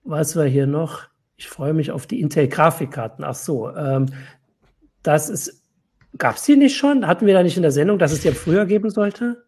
[0.05, 1.05] Was war hier noch?
[1.37, 3.25] Ich freue mich auf die Intel-Grafikkarten.
[3.25, 4.07] Ach so, ähm,
[5.03, 5.63] das ist,
[6.19, 7.07] gab es die nicht schon?
[7.07, 9.45] Hatten wir da nicht in der Sendung, dass es die früher geben sollte?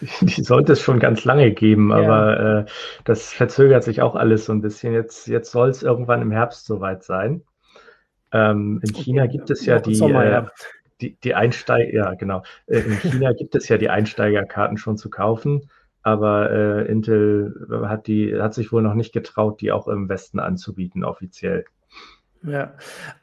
[0.20, 1.96] Die sollte es schon ganz lange geben, ja.
[1.96, 2.64] aber äh,
[3.04, 4.92] das verzögert sich auch alles so ein bisschen.
[4.92, 7.42] Jetzt, jetzt soll es irgendwann im Herbst soweit sein.
[8.32, 9.32] Ähm, in China okay.
[9.32, 10.50] gibt es ja die, Sommer, äh, ja.
[11.00, 12.42] die, die Einsteiger, ja genau.
[12.66, 15.70] Äh, in China gibt es ja die Einsteigerkarten schon zu kaufen,
[16.02, 20.40] aber äh, Intel hat die, hat sich wohl noch nicht getraut, die auch im Westen
[20.40, 21.64] anzubieten, offiziell.
[22.46, 22.74] Ja,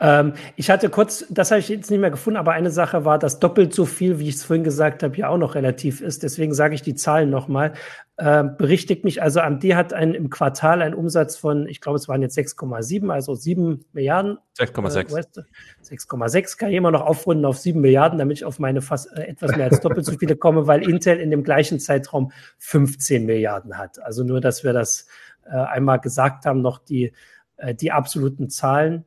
[0.01, 3.17] ähm, ich hatte kurz, das habe ich jetzt nicht mehr gefunden, aber eine Sache war,
[3.17, 6.23] dass doppelt so viel, wie ich es vorhin gesagt habe, ja auch noch relativ ist.
[6.23, 7.73] Deswegen sage ich die Zahlen nochmal.
[8.17, 12.07] Ähm, berichtigt mich, also AMD hat ein, im Quartal einen Umsatz von, ich glaube, es
[12.07, 14.37] waren jetzt 6,7, also 7 Milliarden.
[14.59, 15.39] 6,6.
[15.39, 15.43] Äh,
[15.83, 19.23] 6,6 kann ich immer noch aufrunden auf 7 Milliarden, damit ich auf meine fast äh,
[19.23, 23.77] etwas mehr als doppelt so viele komme, weil Intel in dem gleichen Zeitraum 15 Milliarden
[23.77, 23.99] hat.
[24.03, 25.07] Also nur, dass wir das
[25.45, 27.13] äh, einmal gesagt haben, noch die,
[27.57, 29.05] äh, die absoluten Zahlen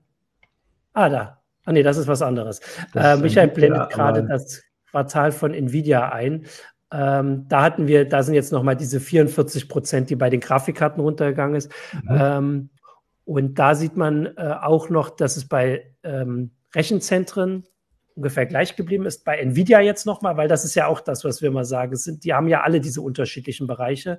[0.96, 1.42] Ah, da.
[1.66, 2.60] Ah, nee, das ist was anderes.
[2.94, 6.46] Äh, Michael blendet gerade das Quartal von Nvidia ein.
[6.90, 11.02] Ähm, da hatten wir, da sind jetzt nochmal diese 44 Prozent, die bei den Grafikkarten
[11.02, 11.70] runtergegangen ist.
[11.92, 12.18] Mhm.
[12.18, 12.70] Ähm,
[13.26, 17.66] und da sieht man äh, auch noch, dass es bei ähm, Rechenzentren
[18.14, 19.26] ungefähr gleich geblieben ist.
[19.26, 21.94] Bei Nvidia jetzt nochmal, weil das ist ja auch das, was wir mal sagen.
[21.96, 24.18] Sind, die haben ja alle diese unterschiedlichen Bereiche.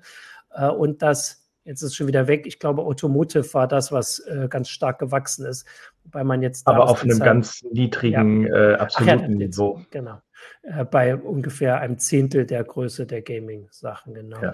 [0.51, 2.47] Äh, und das Jetzt ist es schon wieder weg.
[2.47, 5.67] Ich glaube, Automotive war das, was äh, ganz stark gewachsen ist.
[6.05, 6.65] Wobei man jetzt.
[6.65, 8.71] Aber auf einem ganz niedrigen, ja.
[8.71, 9.81] äh, absoluten ja, Niveau.
[9.91, 10.21] Genau.
[10.61, 14.41] Äh, bei ungefähr einem Zehntel der Größe der Gaming-Sachen, genau.
[14.41, 14.51] Ja.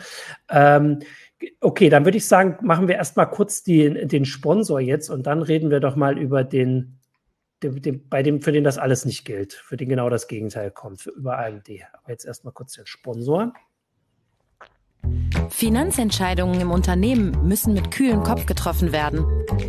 [0.50, 1.00] Ähm,
[1.62, 5.44] okay, dann würde ich sagen, machen wir erstmal kurz die, den Sponsor jetzt und dann
[5.44, 7.00] reden wir doch mal über den,
[7.62, 10.72] den, den, bei dem, für den das alles nicht gilt, für den genau das Gegenteil
[10.72, 11.70] kommt, für über AMD.
[11.94, 13.54] Aber jetzt erstmal kurz den Sponsor.
[15.50, 19.20] Finanzentscheidungen im Unternehmen müssen mit kühlem Kopf getroffen werden.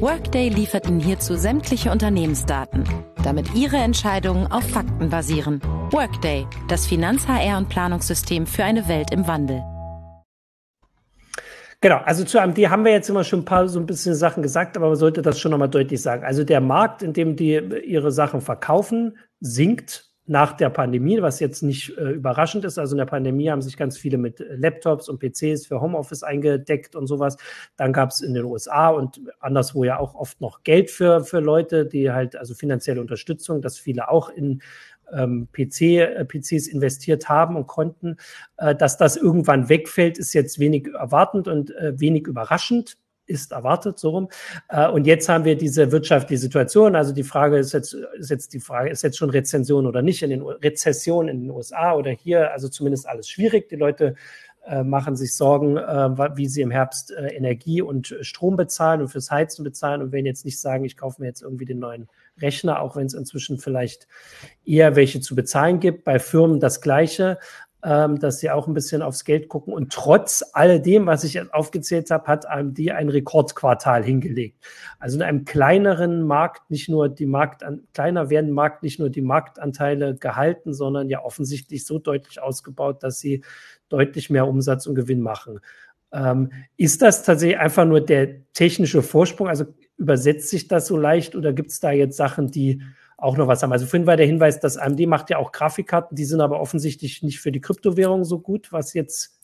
[0.01, 2.85] Workday liefert Ihnen hierzu sämtliche Unternehmensdaten,
[3.23, 5.61] damit Ihre Entscheidungen auf Fakten basieren.
[5.92, 9.62] Workday, das Finanz-HR- und Planungssystem für eine Welt im Wandel.
[11.81, 14.42] Genau, also zu AMD haben wir jetzt immer schon ein paar so ein bisschen Sachen
[14.42, 16.25] gesagt, aber man sollte das schon nochmal deutlich sagen.
[16.25, 21.62] Also der Markt, in dem die ihre Sachen verkaufen, sinkt nach der Pandemie, was jetzt
[21.62, 22.78] nicht äh, überraschend ist.
[22.78, 26.96] Also in der Pandemie haben sich ganz viele mit Laptops und PCs für Homeoffice eingedeckt
[26.96, 27.37] und sowas.
[27.76, 31.40] Dann gab es in den USA und anderswo ja auch oft noch Geld für, für
[31.40, 34.62] Leute, die halt, also finanzielle Unterstützung, dass viele auch in
[35.12, 38.16] ähm, PC, äh, PCs investiert haben und konnten.
[38.56, 43.98] Äh, dass das irgendwann wegfällt, ist jetzt wenig erwartend und äh, wenig überraschend ist erwartet,
[43.98, 44.28] so rum.
[44.68, 46.96] Äh, und jetzt haben wir diese wirtschaftliche Situation.
[46.96, 50.22] Also die Frage ist jetzt, ist jetzt die Frage, ist jetzt schon Rezession oder nicht
[50.22, 52.52] in den Rezession in den USA oder hier?
[52.52, 53.68] Also zumindest alles schwierig.
[53.68, 54.14] Die Leute
[54.66, 59.30] äh, machen sich Sorgen, äh, wie sie im Herbst Energie und Strom bezahlen und fürs
[59.30, 62.08] Heizen bezahlen und wenn jetzt nicht sagen, ich kaufe mir jetzt irgendwie den neuen
[62.40, 64.08] Rechner, auch wenn es inzwischen vielleicht
[64.64, 66.04] eher welche zu bezahlen gibt.
[66.04, 67.38] Bei Firmen das Gleiche.
[67.85, 69.75] Ähm, dass sie auch ein bisschen aufs Geld gucken.
[69.75, 74.64] Und trotz alledem, was ich aufgezählt habe, hat AMD ein Rekordquartal hingelegt.
[74.99, 79.20] Also in einem kleineren Markt nicht nur die Markt, kleiner werden Markt nicht nur die
[79.20, 83.44] Marktanteile gehalten, sondern ja offensichtlich so deutlich ausgebaut, dass sie
[83.90, 85.61] deutlich mehr Umsatz und Gewinn machen.
[86.11, 89.49] Ähm, ist das tatsächlich einfach nur der technische Vorsprung?
[89.49, 89.66] Also
[89.99, 92.81] übersetzt sich das so leicht oder gibt es da jetzt Sachen, die
[93.24, 93.72] auch noch was haben.
[93.72, 97.22] Also vorhin war der Hinweis, dass AMD macht ja auch Grafikkarten, die sind aber offensichtlich
[97.22, 99.40] nicht für die Kryptowährung so gut, was jetzt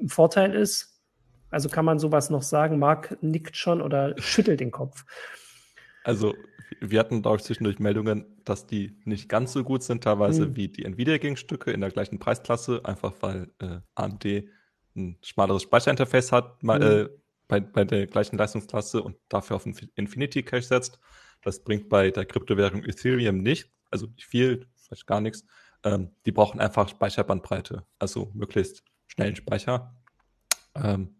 [0.00, 1.02] ein Vorteil ist.
[1.50, 2.78] Also kann man sowas noch sagen?
[2.78, 5.04] Marc nickt schon oder schüttelt den Kopf.
[6.04, 6.34] Also
[6.80, 10.56] wir hatten, glaube ich, zwischendurch Meldungen, dass die nicht ganz so gut sind, teilweise hm.
[10.56, 14.24] wie die Nvidia-Gegenstücke in der gleichen Preisklasse, einfach weil äh, AMD
[14.94, 16.70] ein schmaleres Speicherinterface hat, hm.
[16.82, 17.08] äh,
[17.48, 20.98] bei, bei der gleichen Leistungsklasse und dafür auf Infinity Cache setzt.
[21.46, 25.44] Das bringt bei der Kryptowährung Ethereum nicht, also nicht viel, vielleicht gar nichts.
[25.84, 29.94] Ähm, die brauchen einfach Speicherbandbreite, also möglichst schnellen Speicher.
[30.74, 31.14] Ähm,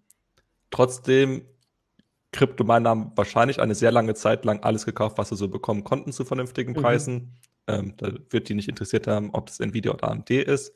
[0.72, 1.46] trotzdem,
[2.32, 6.10] Kryptominer haben wahrscheinlich eine sehr lange Zeit lang alles gekauft, was sie so bekommen konnten
[6.10, 6.82] zu vernünftigen mhm.
[6.82, 7.14] Preisen.
[7.14, 7.30] Mhm.
[7.68, 10.74] Ähm, da wird die nicht interessiert haben, ob es Nvidia oder AMD ist.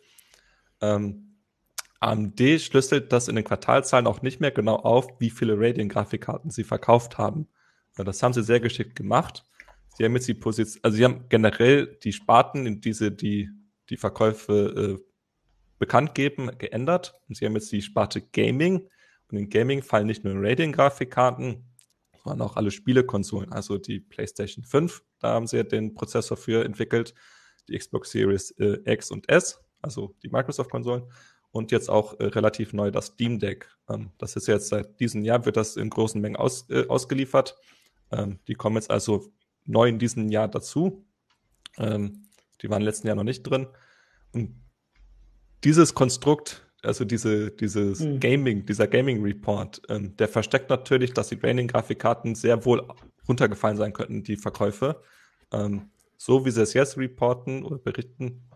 [0.80, 1.38] Ähm,
[1.98, 6.62] AMD schlüsselt das in den Quartalzahlen auch nicht mehr genau auf, wie viele Radeon-Grafikkarten sie
[6.62, 7.48] verkauft haben.
[8.04, 9.44] Das haben sie sehr geschickt gemacht.
[9.96, 13.50] Sie haben jetzt die Position, also sie haben generell die Sparten, in diese die
[13.90, 15.04] die Verkäufe äh,
[15.78, 17.20] bekannt geben, geändert.
[17.28, 18.88] Und sie haben jetzt die Sparte Gaming.
[19.30, 21.64] Und in Gaming fallen nicht nur Radeon-Grafikkarten,
[22.24, 23.52] sondern auch alle Spielekonsolen.
[23.52, 27.14] Also die PlayStation 5, da haben sie ja den Prozessor für entwickelt,
[27.68, 31.04] die Xbox Series äh, X und S, also die Microsoft-Konsolen.
[31.52, 33.68] Und jetzt auch äh, relativ neu das Steam Deck.
[33.88, 37.56] Ähm, das ist jetzt seit diesem Jahr, wird das in großen Mengen aus, äh, ausgeliefert.
[38.12, 39.32] Ähm, die kommen jetzt also
[39.64, 41.06] neu in diesem Jahr dazu.
[41.78, 42.26] Ähm,
[42.62, 43.66] die waren im letzten Jahr noch nicht drin.
[44.32, 44.54] Und
[45.64, 48.20] dieses Konstrukt, also diese, dieses mhm.
[48.20, 52.86] Gaming, dieser Gaming Report, ähm, der versteckt natürlich, dass die Training-Grafikkarten sehr wohl
[53.28, 55.02] runtergefallen sein könnten, die Verkäufe.
[55.52, 58.48] Ähm, so wie sie es jetzt reporten oder berichten,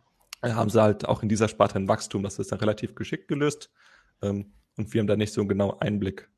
[0.43, 2.23] äh, haben sie halt auch in dieser Sparte ein Wachstum.
[2.23, 3.71] Das ist dann relativ geschickt gelöst.
[4.23, 6.29] Ähm, und wir haben da nicht so genau Einblick.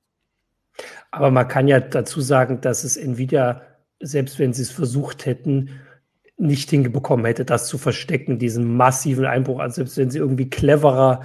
[1.10, 3.62] Aber man kann ja dazu sagen, dass es Nvidia,
[4.00, 5.70] selbst wenn sie es versucht hätten,
[6.38, 9.60] nicht hinbekommen hätte, das zu verstecken, diesen massiven Einbruch.
[9.60, 11.22] Also selbst wenn sie irgendwie cleverer,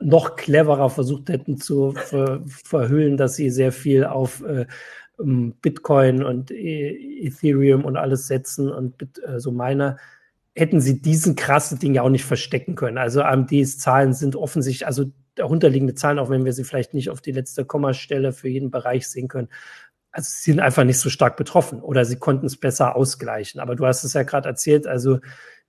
[0.00, 4.66] noch cleverer versucht hätten zu ver verhüllen, dass sie sehr viel auf äh,
[5.18, 9.96] Bitcoin und e Ethereum und alles setzen und Bit, äh, so meiner,
[10.54, 12.98] hätten sie diesen krassen Ding ja auch nicht verstecken können.
[12.98, 15.06] Also AMDs Zahlen sind offensichtlich, also
[15.38, 19.08] darunterliegende Zahlen, auch wenn wir sie vielleicht nicht auf die letzte Kommastelle für jeden Bereich
[19.08, 19.48] sehen können,
[20.10, 23.60] also sie sind einfach nicht so stark betroffen oder sie konnten es besser ausgleichen.
[23.60, 25.20] Aber du hast es ja gerade erzählt, also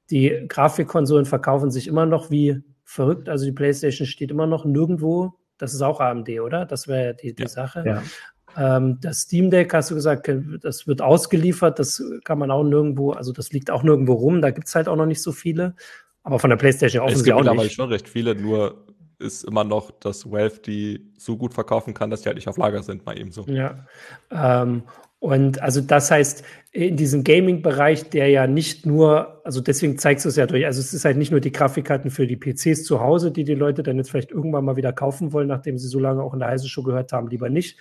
[0.10, 3.29] die Grafikkonsolen verkaufen sich immer noch wie verrückt.
[3.29, 5.34] Also die PlayStation steht immer noch nirgendwo.
[5.58, 6.65] Das ist auch AMD, oder?
[6.65, 7.84] Das wäre die, die ja, Sache.
[7.86, 8.77] Ja.
[8.77, 11.77] Ähm, das Steam Deck, hast du gesagt, das wird ausgeliefert.
[11.77, 14.41] Das kann man auch nirgendwo, also das liegt auch nirgendwo rum.
[14.41, 15.75] Da gibt es halt auch noch nicht so viele.
[16.23, 17.55] Aber von der PlayStation offensichtlich auch nicht.
[17.55, 18.86] Es gibt schon recht viele, nur
[19.19, 22.58] ist immer noch, dass Valve die so gut verkaufen kann, dass die halt nicht auf
[22.58, 23.43] Lager sind, mal eben so.
[23.47, 23.86] Ja.
[24.32, 24.84] Ähm,
[25.19, 30.29] und also das heißt, in diesem Gaming-Bereich, der ja nicht nur, also deswegen zeigst du
[30.29, 33.01] es ja durch, also es ist halt nicht nur die Grafikkarten für die PCs zu
[33.01, 35.99] Hause, die die Leute dann jetzt vielleicht irgendwann mal wieder kaufen wollen, nachdem sie so
[35.99, 37.77] lange auch in der Heise Show gehört haben, lieber nicht.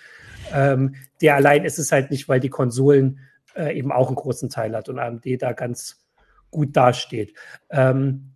[0.53, 3.19] Ähm, der allein ist es halt nicht, weil die Konsolen
[3.55, 6.05] äh, eben auch einen großen Teil hat und AMD da ganz
[6.51, 7.33] gut dasteht.
[7.69, 8.33] Ähm,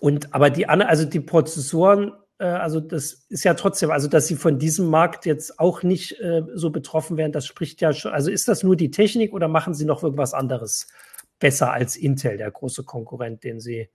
[0.00, 2.12] und aber die, also die Prozessoren
[2.44, 6.42] also das ist ja trotzdem, also dass sie von diesem Markt jetzt auch nicht äh,
[6.54, 9.74] so betroffen werden, das spricht ja schon, also ist das nur die Technik oder machen
[9.74, 10.88] sie noch irgendwas anderes
[11.38, 13.88] besser als Intel, der große Konkurrent, den sie,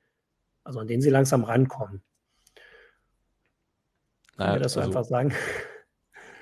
[0.63, 2.01] also an den sie langsam rankommen?
[4.37, 5.33] Naja, wir das so also, einfach sagen?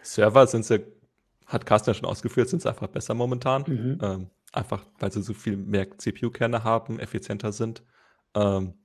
[0.03, 0.85] Server sind sie,
[1.47, 3.63] hat Carsten ja schon ausgeführt, sind sie einfach besser momentan.
[3.65, 3.97] Mhm.
[4.01, 7.83] Ähm, einfach, weil sie so viel mehr CPU-Kerne haben, effizienter sind.
[8.35, 8.75] Ähm,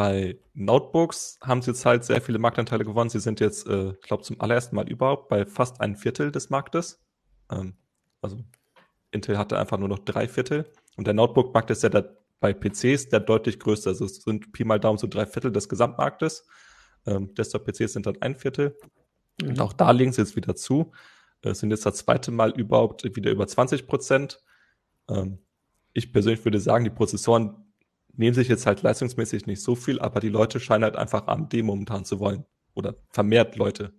[0.00, 3.10] bei Notebooks haben sie jetzt halt sehr viele Marktanteile gewonnen.
[3.10, 6.48] Sie sind jetzt, äh, ich glaube, zum allerersten Mal überhaupt bei fast ein Viertel des
[6.48, 7.04] Marktes.
[7.52, 7.74] Ähm,
[8.22, 8.38] also
[9.10, 10.72] Intel hatte einfach nur noch drei Viertel.
[10.96, 13.90] Und der Notebook-Markt ist ja der, bei PCs der deutlich größte.
[13.90, 16.46] Also es sind Pi mal Daumen so drei Viertel des Gesamtmarktes.
[17.04, 18.78] Ähm, Desktop-PCs sind dann ein Viertel.
[19.42, 19.48] Mhm.
[19.50, 20.92] Und auch da legen sie jetzt wieder zu.
[21.42, 24.42] Es sind jetzt das zweite Mal überhaupt wieder über 20 Prozent.
[25.10, 25.40] Ähm,
[25.92, 27.69] ich persönlich würde sagen, die Prozessoren
[28.16, 31.54] nehmen sich jetzt halt leistungsmäßig nicht so viel, aber die Leute scheinen halt einfach AMD
[31.62, 32.44] momentan zu wollen.
[32.74, 33.92] Oder vermehrt Leute.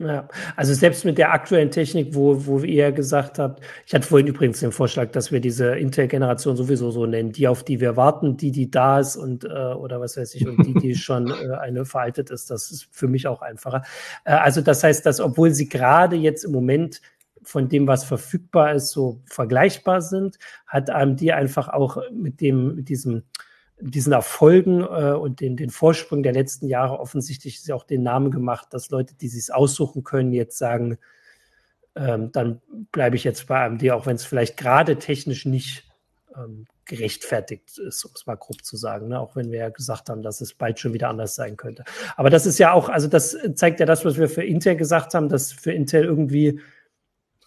[0.00, 4.28] Ja, also selbst mit der aktuellen Technik, wo, wo ihr gesagt habt, ich hatte vorhin
[4.28, 8.36] übrigens den Vorschlag, dass wir diese Intel-Generation sowieso so nennen, die, auf die wir warten,
[8.36, 11.52] die, die da ist und äh, oder was weiß ich, und die, die schon äh,
[11.56, 13.82] eine veraltet ist, das ist für mich auch einfacher.
[14.24, 17.00] Äh, also das heißt, dass obwohl sie gerade jetzt im Moment
[17.48, 22.88] von dem, was verfügbar ist, so vergleichbar sind, hat AMD einfach auch mit dem, mit
[22.90, 23.22] diesem
[23.80, 28.02] diesen Erfolgen äh, und den, den Vorsprung der letzten Jahre offensichtlich ist ja auch den
[28.02, 30.98] Namen gemacht, dass Leute, die sich aussuchen können, jetzt sagen,
[31.94, 35.84] ähm, dann bleibe ich jetzt bei AMD, auch wenn es vielleicht gerade technisch nicht
[36.36, 39.20] ähm, gerechtfertigt ist, um es mal grob zu sagen, ne?
[39.20, 41.84] auch wenn wir ja gesagt haben, dass es bald schon wieder anders sein könnte.
[42.16, 45.14] Aber das ist ja auch, also das zeigt ja das, was wir für Intel gesagt
[45.14, 46.60] haben, dass für Intel irgendwie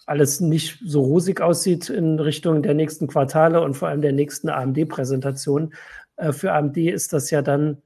[0.06, 4.48] alles nicht so rosig aussieht in Richtung der nächsten Quartale und vor allem der nächsten
[4.48, 5.74] AMD-Präsentation.
[6.16, 7.82] Äh, für AMD ist das ja dann,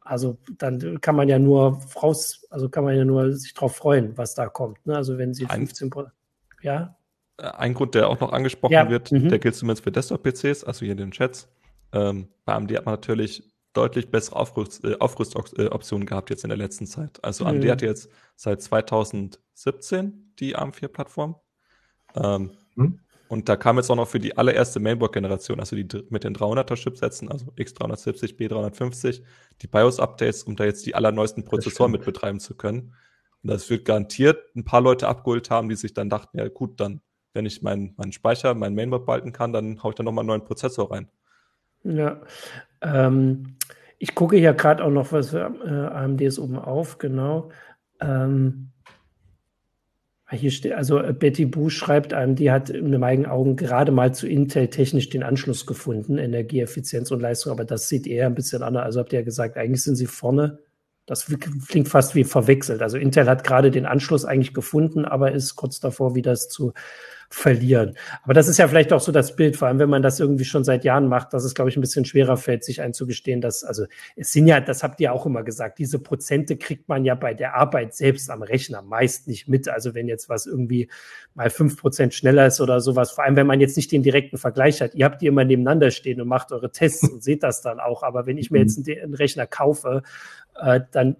[0.00, 4.16] also dann kann man ja nur raus, also kann man ja nur sich darauf freuen,
[4.16, 4.84] was da kommt.
[4.86, 4.96] Ne?
[4.96, 6.14] Also wenn sie 15 Prozent,
[6.62, 6.96] ja.
[7.38, 8.90] Äh, ein Grund, der auch noch angesprochen ja.
[8.90, 9.28] wird, mhm.
[9.28, 11.48] der gilt zumindest für Desktop-PCs, also hier in den Chats.
[11.92, 16.58] Ähm, bei AMD hat man natürlich deutlich bessere Aufrüst, äh, Aufrüstoptionen gehabt jetzt in der
[16.58, 17.22] letzten Zeit.
[17.22, 17.70] Also AMD mhm.
[17.70, 21.36] hat jetzt seit 2017 die ARM4-Plattform.
[22.14, 23.00] Ähm, mhm.
[23.28, 26.76] Und da kam jetzt auch noch für die allererste Mainboard-Generation, also die mit den 300er
[26.76, 29.22] Chipsätzen, also X370, B350,
[29.60, 32.94] die BIOS-Updates, um da jetzt die allerneuesten Prozessoren mit betreiben zu können.
[33.42, 36.80] Und das wird garantiert ein paar Leute abgeholt haben, die sich dann dachten, ja gut,
[36.80, 37.02] dann,
[37.34, 40.28] wenn ich meinen mein Speicher, mein Mainboard balten kann, dann haue ich da nochmal einen
[40.28, 41.08] neuen Prozessor rein.
[41.84, 42.20] Ja,
[42.82, 43.56] ähm,
[43.98, 47.50] ich gucke hier gerade auch noch, was für äh, AMD ist oben auf, genau.
[48.00, 48.70] Ähm,
[50.30, 54.28] hier steht, also äh, Betty Boo schreibt die hat in meinen Augen gerade mal zu
[54.28, 58.84] Intel technisch den Anschluss gefunden, Energieeffizienz und Leistung, aber das sieht eher ein bisschen anders.
[58.84, 60.58] Also habt ihr ja gesagt, eigentlich sind sie vorne.
[61.06, 61.26] Das
[61.68, 62.82] klingt fast wie verwechselt.
[62.82, 66.74] Also Intel hat gerade den Anschluss eigentlich gefunden, aber ist kurz davor, wieder zu
[67.30, 67.94] verlieren.
[68.22, 70.46] Aber das ist ja vielleicht auch so das Bild, vor allem wenn man das irgendwie
[70.46, 73.64] schon seit Jahren macht, dass es, glaube ich, ein bisschen schwerer fällt, sich einzugestehen, dass,
[73.64, 73.84] also
[74.16, 77.34] es sind ja, das habt ihr auch immer gesagt, diese Prozente kriegt man ja bei
[77.34, 79.68] der Arbeit selbst am Rechner meist nicht mit.
[79.68, 80.88] Also wenn jetzt was irgendwie
[81.34, 84.38] mal fünf Prozent schneller ist oder sowas, vor allem wenn man jetzt nicht den direkten
[84.38, 87.60] Vergleich hat, ihr habt die immer nebeneinander stehen und macht eure Tests und seht das
[87.60, 88.02] dann auch.
[88.02, 90.02] Aber wenn ich mir jetzt einen, einen Rechner kaufe,
[90.58, 91.16] äh, dann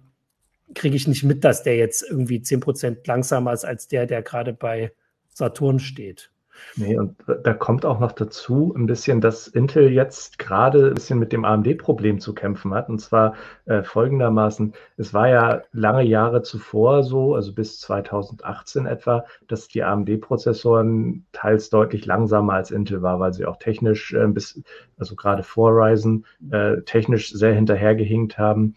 [0.73, 4.21] kriege ich nicht mit, dass der jetzt irgendwie zehn Prozent langsamer ist als der, der
[4.21, 4.91] gerade bei
[5.39, 6.31] Saturn steht.
[6.75, 11.17] Nee, und da kommt auch noch dazu ein bisschen, dass Intel jetzt gerade ein bisschen
[11.17, 12.89] mit dem AMD-Problem zu kämpfen hat.
[12.89, 19.25] Und zwar äh, folgendermaßen, es war ja lange Jahre zuvor so, also bis 2018 etwa,
[19.47, 24.61] dass die AMD-Prozessoren teils deutlich langsamer als Intel war, weil sie auch technisch äh, bis,
[24.97, 28.75] also gerade vor Ryzen, äh, technisch sehr hinterhergehinkt haben.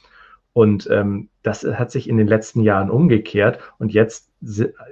[0.52, 4.32] Und ähm, das hat sich in den letzten Jahren umgekehrt und jetzt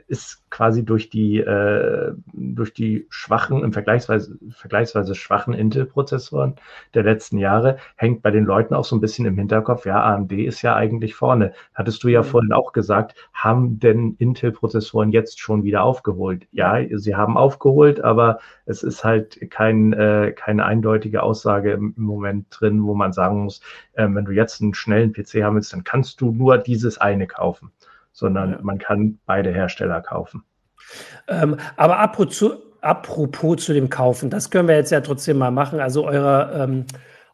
[0.06, 6.54] ist quasi durch die, äh, durch die schwachen, im vergleichsweise, vergleichsweise schwachen Intel-Prozessoren
[6.94, 10.32] der letzten Jahre, hängt bei den Leuten auch so ein bisschen im Hinterkopf, ja, AMD
[10.32, 11.52] ist ja eigentlich vorne.
[11.74, 12.26] Hattest du ja mhm.
[12.26, 16.46] vorhin auch gesagt, haben denn Intel-Prozessoren jetzt schon wieder aufgeholt?
[16.52, 22.04] Ja, sie haben aufgeholt, aber es ist halt kein, äh, keine eindeutige Aussage im, im
[22.04, 23.60] Moment drin, wo man sagen muss,
[23.94, 27.26] äh, wenn du jetzt einen schnellen PC haben willst, dann kannst du nur dieses eine
[27.26, 27.70] kaufen,
[28.12, 30.42] sondern man kann beide Hersteller kaufen.
[31.28, 35.50] Ähm, aber apropos zu, apropos zu dem Kaufen, das können wir jetzt ja trotzdem mal
[35.50, 35.80] machen.
[35.80, 36.86] Also eure, ähm,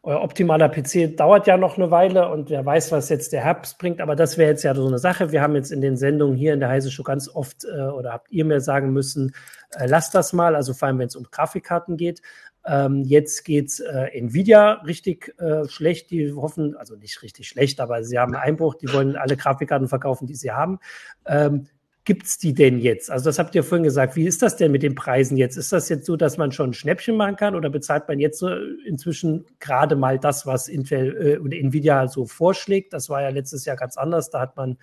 [0.03, 3.79] euer optimaler PC dauert ja noch eine Weile und wer weiß, was jetzt der Herbst
[3.79, 4.01] bringt.
[4.01, 5.31] Aber das wäre jetzt ja so eine Sache.
[5.31, 8.11] Wir haben jetzt in den Sendungen hier in der Heise Show ganz oft äh, oder
[8.11, 9.33] habt ihr mir sagen müssen,
[9.71, 10.55] äh, lasst das mal.
[10.55, 12.21] Also vor allem, wenn es um Grafikkarten geht.
[12.67, 16.11] Ähm, jetzt geht's äh, Nvidia richtig äh, schlecht.
[16.11, 18.75] Die hoffen, also nicht richtig schlecht, aber sie haben einen Einbruch.
[18.75, 20.79] Die wollen alle Grafikkarten verkaufen, die sie haben.
[21.25, 21.67] Ähm,
[22.03, 23.09] gibt's die denn jetzt?
[23.09, 24.15] Also das habt ihr vorhin gesagt.
[24.15, 25.57] Wie ist das denn mit den Preisen jetzt?
[25.57, 28.39] Ist das jetzt so, dass man schon ein Schnäppchen machen kann oder bezahlt man jetzt
[28.39, 28.49] so
[28.85, 32.91] inzwischen gerade mal das, was Intel äh, und Nvidia so vorschlägt?
[32.91, 34.29] Das war ja letztes Jahr ganz anders.
[34.29, 34.77] Da hat man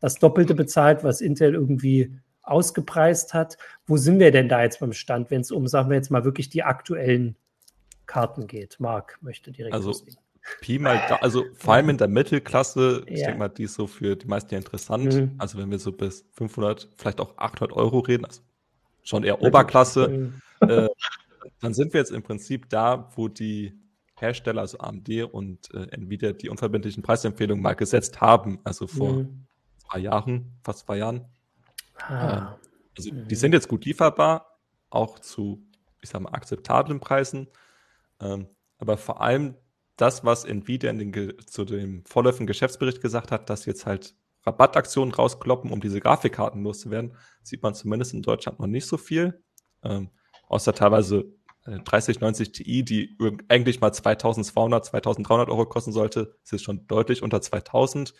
[0.00, 2.12] das Doppelte bezahlt, was Intel irgendwie
[2.44, 3.58] ausgepreist hat.
[3.86, 6.24] Wo sind wir denn da jetzt beim Stand, wenn es um, sagen wir jetzt mal,
[6.24, 7.36] wirklich die aktuellen
[8.06, 8.78] Karten geht?
[8.80, 10.18] Marc möchte direkt also, loslegen.
[10.60, 13.14] Pi mal da, also vor allem in der Mittelklasse, ja.
[13.14, 15.14] ich denke mal, die ist so für die meisten ja interessant.
[15.14, 15.34] Mhm.
[15.38, 18.42] Also wenn wir so bis 500, vielleicht auch 800 Euro reden, also
[19.02, 20.34] schon eher Oberklasse, mhm.
[20.60, 20.88] äh,
[21.60, 23.72] dann sind wir jetzt im Prinzip da, wo die
[24.16, 29.46] Hersteller, also AMD und äh, Nvidia, die unverbindlichen Preisempfehlungen mal gesetzt haben, also vor mhm.
[29.78, 31.24] zwei Jahren, fast zwei Jahren.
[31.98, 32.56] Ah.
[32.96, 34.58] Also die sind jetzt gut lieferbar,
[34.90, 35.66] auch zu,
[36.00, 37.48] ich sag mal, akzeptablen Preisen.
[38.20, 39.56] Ähm, aber vor allem
[39.96, 44.14] das, was Nvidia in den, zu dem vorläufigen Geschäftsbericht gesagt hat, dass jetzt halt
[44.46, 49.42] Rabattaktionen rauskloppen, um diese Grafikkarten loszuwerden, sieht man zumindest in Deutschland noch nicht so viel.
[49.82, 50.10] Ähm,
[50.48, 51.32] außer teilweise
[51.64, 53.16] 3090 Ti, die
[53.48, 58.12] eigentlich mal 2200, 2300 Euro kosten sollte, ist jetzt schon deutlich unter 2000.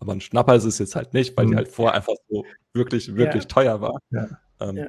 [0.00, 1.50] Aber ein Schnapper ist es jetzt halt nicht, weil mhm.
[1.50, 3.48] die halt vorher einfach so wirklich, wirklich ja.
[3.48, 3.98] teuer war.
[4.10, 4.28] Ja.
[4.60, 4.86] Ähm, ja.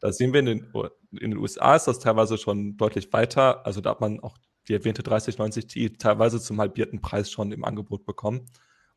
[0.00, 0.72] Da sehen wir in den,
[1.12, 3.66] in den USA ist das teilweise schon deutlich weiter.
[3.66, 4.36] Also da hat man auch
[4.68, 8.46] die erwähnte 3090 Ti teilweise zum halbierten Preis schon im Angebot bekommen.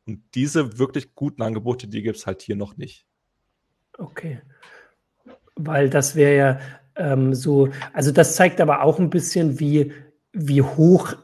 [0.06, 3.06] Und diese wirklich guten Angebote, die gibt es halt hier noch nicht.
[3.98, 4.40] Okay.
[5.56, 6.60] Weil das wäre ja
[6.96, 9.92] ähm, so, also das zeigt aber auch ein bisschen, wie,
[10.32, 11.14] wie hoch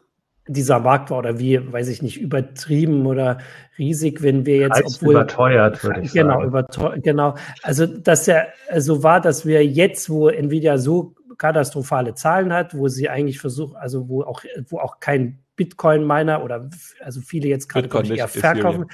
[0.49, 3.39] dieser Markt war oder wie, weiß ich nicht, übertrieben oder
[3.79, 6.49] riesig, wenn wir jetzt, Als obwohl überteuert, würde ich genau, sagen.
[6.49, 8.45] Überteuert, genau, also dass ja
[8.77, 13.77] so war, dass wir jetzt, wo Nvidia so katastrophale Zahlen hat, wo sie eigentlich versucht,
[13.77, 16.71] also wo auch, wo auch kein Bitcoin-Miner oder
[17.03, 18.87] also viele jetzt gerade eher verkaufen,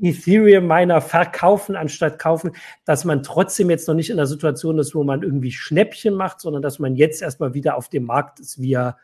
[0.00, 2.52] Ethereum-Miner verkaufen anstatt kaufen,
[2.84, 6.40] dass man trotzdem jetzt noch nicht in der Situation ist, wo man irgendwie Schnäppchen macht,
[6.40, 8.96] sondern dass man jetzt erstmal wieder auf dem Markt ist, wie er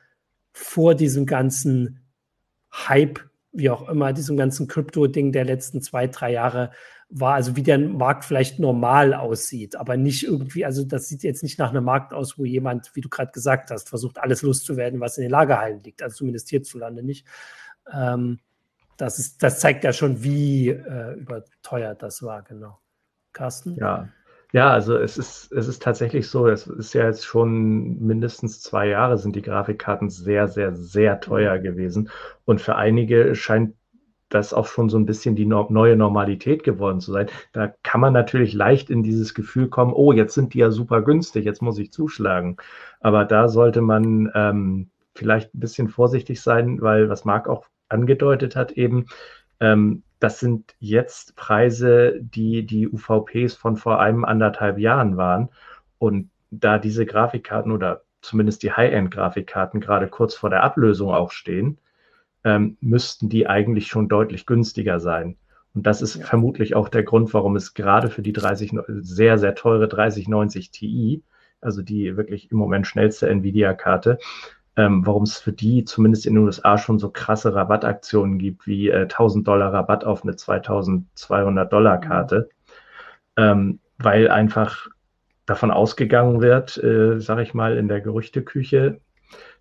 [0.59, 2.01] vor diesem ganzen
[2.73, 3.21] Hype,
[3.53, 6.73] wie auch immer, diesem ganzen Krypto-Ding der letzten zwei, drei Jahre
[7.09, 11.43] war, also wie der Markt vielleicht normal aussieht, aber nicht irgendwie, also das sieht jetzt
[11.43, 15.01] nicht nach einem Markt aus, wo jemand, wie du gerade gesagt hast, versucht, alles loszuwerden,
[15.01, 17.25] was in den Lagerhallen liegt, also zumindest hierzulande nicht.
[17.91, 18.41] Ähm,
[18.99, 22.79] das, ist, das zeigt ja schon, wie äh, überteuert das war, genau.
[23.33, 23.77] Carsten?
[23.77, 24.09] Ja,
[24.53, 28.89] ja, also es ist, es ist tatsächlich so, es ist ja jetzt schon mindestens zwei
[28.89, 32.09] Jahre sind die Grafikkarten sehr, sehr, sehr teuer gewesen.
[32.47, 33.75] Und für einige scheint
[34.31, 37.29] das auch schon so ein bisschen die neue Normalität geworden zu sein.
[37.53, 41.03] Da kann man natürlich leicht in dieses Gefühl kommen, oh, jetzt sind die ja super
[41.03, 42.57] günstig, jetzt muss ich zuschlagen.
[43.01, 48.55] Aber da sollte man ähm, vielleicht ein bisschen vorsichtig sein, weil was Marc auch angedeutet
[48.57, 49.07] hat eben,
[49.61, 55.49] ähm, das sind jetzt Preise, die die UVPs von vor einem anderthalb Jahren waren.
[55.99, 61.79] Und da diese Grafikkarten oder zumindest die High-End-Grafikkarten gerade kurz vor der Ablösung auch stehen,
[62.45, 65.37] ähm, müssten die eigentlich schon deutlich günstiger sein.
[65.75, 66.25] Und das ist ja.
[66.25, 71.23] vermutlich auch der Grund, warum es gerade für die 30, sehr, sehr teure 3090 Ti,
[71.61, 74.19] also die wirklich im Moment schnellste Nvidia-Karte,
[74.79, 78.89] ähm, warum es für die zumindest in den USA schon so krasse Rabattaktionen gibt, wie
[78.89, 82.49] äh, 1000 Dollar Rabatt auf eine 2200 Dollar Karte,
[83.37, 83.43] mhm.
[83.43, 84.87] ähm, weil einfach
[85.47, 89.01] davon ausgegangen wird, äh, sage ich mal, in der Gerüchteküche,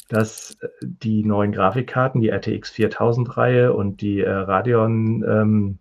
[0.07, 5.79] dass äh, die neuen Grafikkarten, die RTX 4000 Reihe und die äh, Radeon, ähm,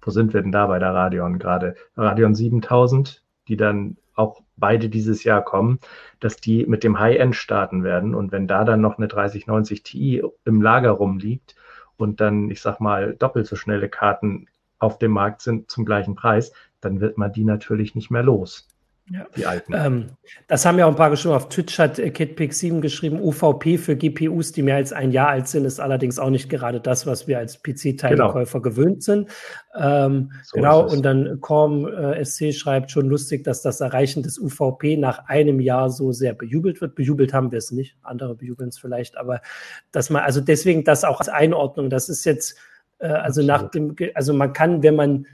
[0.00, 1.74] wo sind wir denn da bei der Radeon gerade?
[1.96, 5.78] Radeon 7000, die dann auch beide dieses Jahr kommen,
[6.20, 8.14] dass die mit dem High-End starten werden.
[8.14, 11.54] Und wenn da dann noch eine 3090 Ti im Lager rumliegt
[11.96, 14.46] und dann, ich sag mal, doppelt so schnelle Karten
[14.78, 18.68] auf dem Markt sind zum gleichen Preis, dann wird man die natürlich nicht mehr los.
[19.10, 19.26] Ja.
[19.36, 19.72] Die alten.
[19.74, 20.06] Ähm,
[20.48, 21.34] das haben ja auch ein paar geschrieben.
[21.34, 25.48] Auf Twitch hat äh, KidPix7 geschrieben, UVP für GPUs, die mehr als ein Jahr alt
[25.48, 28.62] sind, ist allerdings auch nicht gerade das, was wir als PC-Teilekäufer genau.
[28.62, 29.30] gewöhnt sind.
[29.78, 34.38] Ähm, so genau, und dann Corm äh, SC schreibt schon lustig, dass das Erreichen des
[34.38, 36.94] UVP nach einem Jahr so sehr bejubelt wird.
[36.94, 39.40] Bejubelt haben wir es nicht, andere bejubeln es vielleicht, aber
[39.90, 42.58] dass man, also deswegen das auch als Einordnung, das ist jetzt,
[42.98, 43.46] äh, also Absolut.
[43.46, 45.26] nach dem, also man kann, wenn man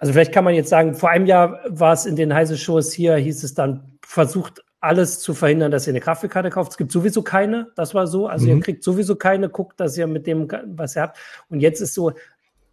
[0.00, 2.90] also vielleicht kann man jetzt sagen, vor einem Jahr war es in den heißen Shows
[2.90, 6.72] hier, hieß es dann, versucht alles zu verhindern, dass ihr eine Grafikkarte kauft.
[6.72, 8.26] Es gibt sowieso keine, das war so.
[8.26, 8.56] Also mhm.
[8.56, 11.18] ihr kriegt sowieso keine, guckt, dass ihr mit dem, was ihr habt.
[11.50, 12.12] Und jetzt ist so,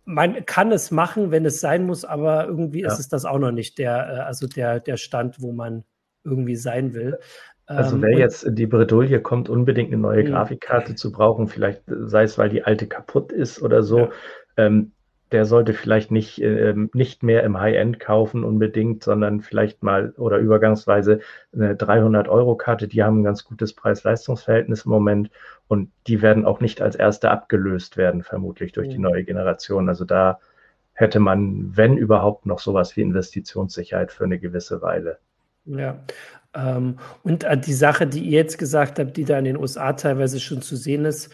[0.06, 2.88] man kann es machen, wenn es sein muss, aber irgendwie ja.
[2.88, 5.84] ist es das auch noch nicht, der, äh, also der, der Stand, wo man
[6.24, 7.20] irgendwie sein will.
[7.66, 10.30] Also ähm, wer jetzt in die Bredouille kommt, unbedingt eine neue mhm.
[10.30, 14.10] Grafikkarte zu brauchen, vielleicht sei es, weil die alte kaputt ist oder so, ja.
[14.56, 14.94] ähm,
[15.32, 20.38] der sollte vielleicht nicht, äh, nicht mehr im High-End kaufen unbedingt, sondern vielleicht mal oder
[20.38, 21.20] übergangsweise
[21.54, 22.88] eine 300-Euro-Karte.
[22.88, 25.30] Die haben ein ganz gutes Preis-Leistungs-Verhältnis im Moment
[25.68, 29.04] und die werden auch nicht als erste abgelöst werden, vermutlich durch die mhm.
[29.04, 29.90] neue Generation.
[29.90, 30.40] Also da
[30.94, 35.20] hätte man, wenn überhaupt, noch sowas wie Investitionssicherheit für eine gewisse Weile.
[35.66, 36.00] Ja,
[36.56, 39.94] ähm, und äh, die Sache, die ihr jetzt gesagt habt, die da in den USA
[39.94, 41.30] teilweise schon zu sehen ist,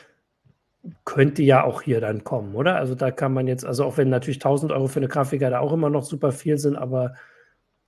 [1.06, 2.76] könnte ja auch hier dann kommen, oder?
[2.76, 5.60] Also da kann man jetzt, also auch wenn natürlich 1000 Euro für eine Grafiker da
[5.60, 7.14] auch immer noch super viel sind, aber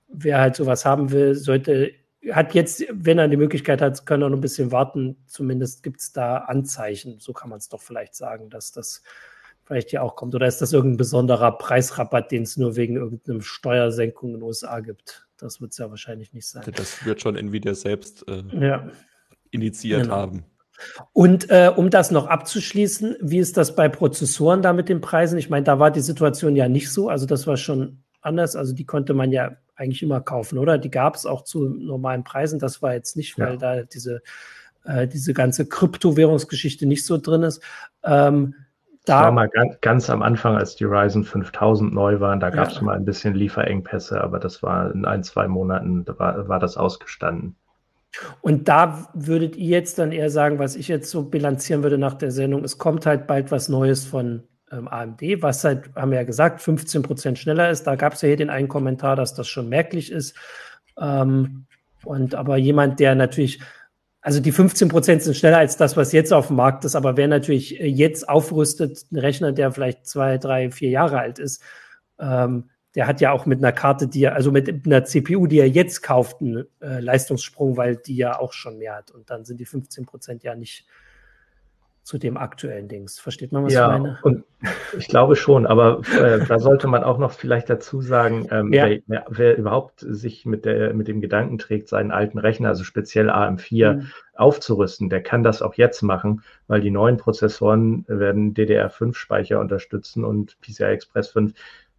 [0.08, 1.92] wer halt sowas haben will, sollte,
[2.30, 5.16] hat jetzt, wenn er die Möglichkeit hat, kann er noch ein bisschen warten.
[5.26, 9.02] Zumindest gibt es da Anzeichen, so kann man es doch vielleicht sagen, dass das
[9.64, 10.34] vielleicht ja auch kommt.
[10.34, 14.80] Oder ist das irgendein besonderer Preisrabatt, den es nur wegen irgendeiner Steuersenkung in den USA
[14.80, 15.26] gibt?
[15.36, 16.64] Das wird es ja wahrscheinlich nicht sein.
[16.74, 18.88] Das wird schon Nvidia selbst äh, ja.
[19.50, 20.16] initiiert genau.
[20.16, 20.44] haben.
[21.12, 25.38] Und äh, um das noch abzuschließen, wie ist das bei Prozessoren da mit den Preisen?
[25.38, 28.74] Ich meine, da war die Situation ja nicht so, also das war schon anders, also
[28.74, 30.78] die konnte man ja eigentlich immer kaufen, oder?
[30.78, 33.56] Die gab es auch zu normalen Preisen, das war jetzt nicht, weil ja.
[33.56, 34.22] da diese,
[34.84, 37.62] äh, diese ganze Kryptowährungsgeschichte nicht so drin ist.
[38.02, 38.54] Ähm,
[39.04, 42.68] da war mal ganz, ganz, am Anfang, als die Ryzen 5000 neu waren, da gab
[42.68, 42.82] es ja.
[42.82, 46.76] mal ein bisschen Lieferengpässe, aber das war in ein, zwei Monaten, da war, war das
[46.76, 47.54] ausgestanden.
[48.40, 52.14] Und da würdet ihr jetzt dann eher sagen, was ich jetzt so bilanzieren würde nach
[52.14, 54.42] der Sendung, es kommt halt bald was Neues von
[54.72, 57.86] ähm, AMD, was halt, haben wir ja gesagt, 15 Prozent schneller ist.
[57.86, 60.34] Da gab es ja hier den einen Kommentar, dass das schon merklich ist.
[61.00, 61.66] Ähm,
[62.04, 63.60] und aber jemand, der natürlich
[64.26, 66.96] also die 15 Prozent sind schneller als das, was jetzt auf dem Markt ist.
[66.96, 71.38] Aber wer natürlich äh, jetzt aufrüstet, ein Rechner, der vielleicht zwei, drei, vier Jahre alt
[71.38, 71.62] ist,
[72.18, 75.60] ähm, der hat ja auch mit einer Karte, die er, also mit einer CPU, die
[75.60, 79.10] er jetzt kauft, einen äh, Leistungssprung, weil die ja auch schon mehr hat.
[79.10, 80.86] Und dann sind die 15 Prozent ja nicht
[82.02, 83.18] zu dem aktuellen Dings.
[83.18, 84.18] Versteht man, was ja, ich meine?
[84.22, 84.44] Und
[84.96, 88.88] ich glaube schon, aber äh, da sollte man auch noch vielleicht dazu sagen, ähm, ja.
[89.08, 93.28] wer, wer, überhaupt sich mit, der, mit dem Gedanken trägt, seinen alten Rechner, also speziell
[93.28, 94.10] AM4, mhm.
[94.36, 100.56] aufzurüsten, der kann das auch jetzt machen, weil die neuen Prozessoren werden DDR5-Speicher unterstützen und
[100.60, 101.52] PCI Express 5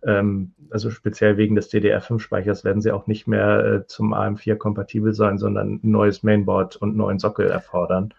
[0.03, 5.13] ähm, also speziell wegen des DDR5-Speichers werden sie auch nicht mehr äh, zum AM4 kompatibel
[5.13, 8.13] sein, sondern ein neues Mainboard und einen neuen Sockel erfordern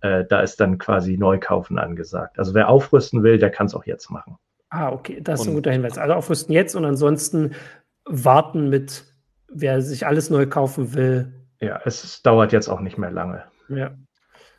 [0.00, 2.38] äh, da ist dann quasi Neukaufen angesagt.
[2.38, 4.36] Also wer aufrüsten will, der kann es auch jetzt machen.
[4.68, 5.96] Ah, okay, das ist ein guter Hinweis.
[5.96, 7.54] Also aufrüsten jetzt und ansonsten
[8.04, 9.04] warten mit,
[9.48, 11.32] wer sich alles neu kaufen will.
[11.60, 13.44] Ja, es dauert jetzt auch nicht mehr lange.
[13.68, 13.92] Ja.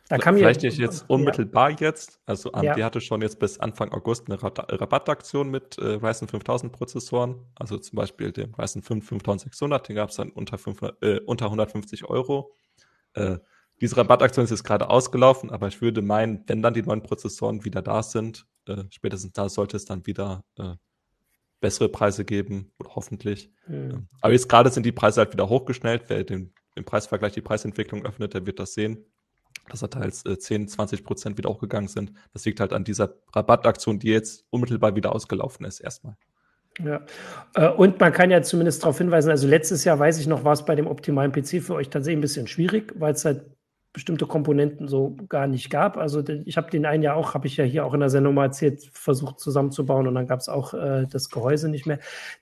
[0.08, 1.76] Da kann Vielleicht jetzt, jetzt unmittelbar ja.
[1.80, 2.20] jetzt.
[2.24, 2.84] Also AMD ja.
[2.84, 7.44] hatte schon jetzt bis Anfang August eine Rabattaktion mit äh, Ryzen 5000 Prozessoren.
[7.54, 11.46] Also zum Beispiel dem Ryzen 5 5600, den gab es dann unter, 500, äh, unter
[11.46, 12.54] 150 Euro.
[13.12, 13.38] Äh,
[13.80, 17.64] diese Rabattaktion ist jetzt gerade ausgelaufen, aber ich würde meinen, wenn dann die neuen Prozessoren
[17.64, 20.74] wieder da sind, äh, spätestens da sollte es dann wieder äh,
[21.60, 23.50] bessere Preise geben, oder hoffentlich.
[23.66, 24.08] Mhm.
[24.20, 26.04] aber jetzt gerade sind die Preise halt wieder hochgeschnellt.
[26.08, 29.04] Wer den, im Preisvergleich die Preisentwicklung öffnet, der wird das sehen,
[29.68, 32.12] dass da teils äh, 10, 20 Prozent wieder hochgegangen sind.
[32.32, 36.16] Das liegt halt an dieser Rabattaktion, die jetzt unmittelbar wieder ausgelaufen ist, erstmal.
[36.82, 37.00] Ja,
[37.54, 40.52] äh, und man kann ja zumindest darauf hinweisen, also letztes Jahr weiß ich noch, war
[40.52, 43.44] es bei dem optimalen PC für euch tatsächlich ein bisschen schwierig, weil es halt
[43.92, 45.96] bestimmte Komponenten so gar nicht gab.
[45.96, 48.34] Also ich habe den einen ja auch, habe ich ja hier auch in der Sendung
[48.34, 51.98] mal erzählt, versucht zusammenzubauen und dann gab es auch äh, das Gehäuse nicht mehr.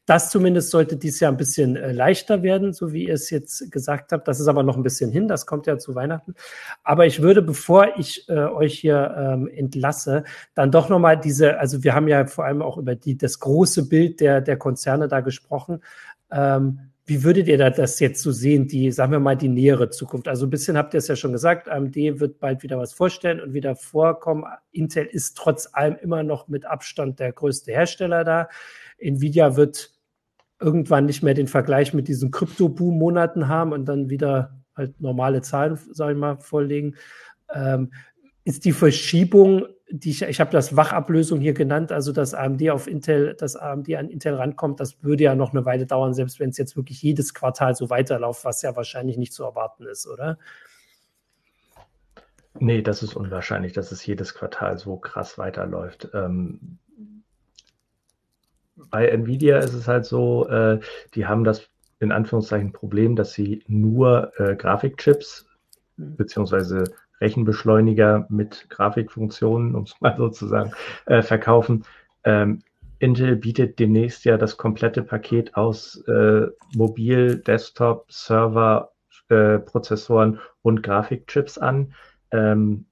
[0.06, 3.70] Das zumindest sollte dieses Jahr ein bisschen äh, leichter werden, so wie ihr es jetzt
[3.70, 4.26] gesagt habt.
[4.26, 6.34] Das ist aber noch ein bisschen hin, das kommt ja zu Weihnachten.
[6.82, 10.24] Aber ich würde, bevor ich äh, euch hier ähm, entlasse,
[10.54, 13.88] dann doch nochmal diese, also wir haben ja vor allem auch über die, das große
[13.88, 15.80] Bild der, der Konzerne da gesprochen.
[16.30, 20.26] Ähm, wie würdet ihr das jetzt so sehen, die, sagen wir mal, die nähere Zukunft?
[20.26, 23.40] Also ein bisschen habt ihr es ja schon gesagt, AMD wird bald wieder was vorstellen
[23.40, 24.44] und wieder vorkommen.
[24.72, 28.48] Intel ist trotz allem immer noch mit Abstand der größte Hersteller da.
[28.98, 29.92] Nvidia wird
[30.58, 35.78] irgendwann nicht mehr den Vergleich mit diesen Krypto-Boom-Monaten haben und dann wieder halt normale Zahlen,
[35.92, 36.96] sage ich mal, vorlegen.
[37.54, 37.92] Ähm,
[38.44, 42.88] ist die Verschiebung die ich, ich habe das Wachablösung hier genannt, also dass AMD auf
[42.88, 46.50] Intel, dass AMD an Intel rankommt, das würde ja noch eine Weile dauern, selbst wenn
[46.50, 50.38] es jetzt wirklich jedes Quartal so weiterläuft, was ja wahrscheinlich nicht zu erwarten ist, oder?
[52.58, 56.08] Nee, das ist unwahrscheinlich, dass es jedes Quartal so krass weiterläuft.
[56.14, 56.78] Ähm,
[58.90, 60.80] bei Nvidia ist es halt so, äh,
[61.14, 61.68] die haben das
[62.00, 65.46] in Anführungszeichen Problem, dass sie nur äh, Grafikchips
[65.96, 66.16] hm.
[66.16, 66.84] beziehungsweise
[67.20, 70.72] Rechenbeschleuniger mit Grafikfunktionen, um es mal so zu sagen,
[71.06, 71.84] äh, verkaufen.
[72.24, 72.62] Ähm,
[72.98, 78.92] Intel bietet demnächst ja das komplette Paket aus äh, Mobil, Desktop, Server,
[79.28, 81.94] äh, Prozessoren und Grafikchips an.
[82.30, 82.86] Ähm,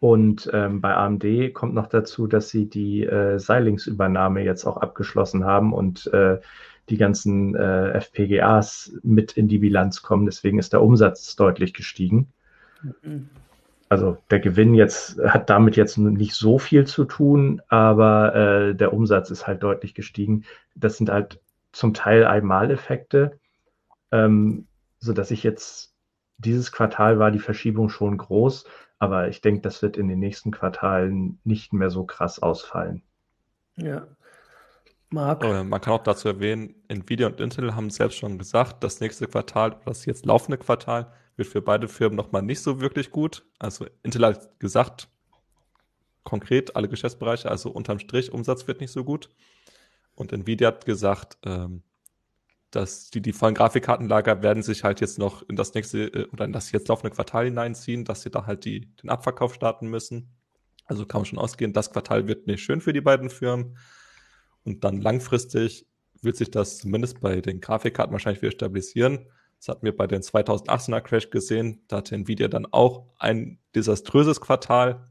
[0.00, 5.44] und ähm, bei AMD kommt noch dazu, dass sie die äh, Xilinx-Übernahme jetzt auch abgeschlossen
[5.44, 6.38] haben und äh,
[6.90, 10.26] die ganzen äh, FPGAs mit in die Bilanz kommen.
[10.26, 12.32] Deswegen ist der Umsatz deutlich gestiegen.
[13.88, 18.92] Also der Gewinn jetzt hat damit jetzt nicht so viel zu tun, aber äh, der
[18.92, 20.44] Umsatz ist halt deutlich gestiegen.
[20.74, 21.40] Das sind halt
[21.72, 23.38] zum Teil Einmaleffekte,
[24.10, 24.66] ähm,
[24.98, 25.94] so dass ich jetzt
[26.38, 28.66] dieses Quartal war die Verschiebung schon groß,
[28.98, 33.02] aber ich denke, das wird in den nächsten Quartalen nicht mehr so krass ausfallen.
[33.76, 34.06] Ja.
[35.10, 35.44] Marc?
[35.44, 39.28] Oh, man kann auch dazu erwähnen, Nvidia und Intel haben selbst schon gesagt, das nächste
[39.28, 43.44] Quartal, das jetzt laufende Quartal, wird für beide Firmen nochmal nicht so wirklich gut.
[43.58, 45.08] Also Intel hat gesagt,
[46.24, 49.30] konkret alle Geschäftsbereiche, also unterm Strich Umsatz wird nicht so gut.
[50.14, 51.82] Und Nvidia hat gesagt, ähm,
[52.70, 56.44] dass die, die vollen Grafikkartenlager werden sich halt jetzt noch in das nächste äh, oder
[56.44, 60.34] in das jetzt laufende Quartal hineinziehen, dass sie da halt die, den Abverkauf starten müssen.
[60.86, 63.76] Also kann man schon ausgehen, das Quartal wird nicht schön für die beiden Firmen.
[64.64, 65.86] Und dann langfristig
[66.22, 69.26] wird sich das zumindest bei den Grafikkarten wahrscheinlich wieder stabilisieren.
[69.58, 71.82] Das hatten wir bei den 2018er Crash gesehen.
[71.88, 75.06] Da hatte Nvidia dann auch ein desaströses Quartal.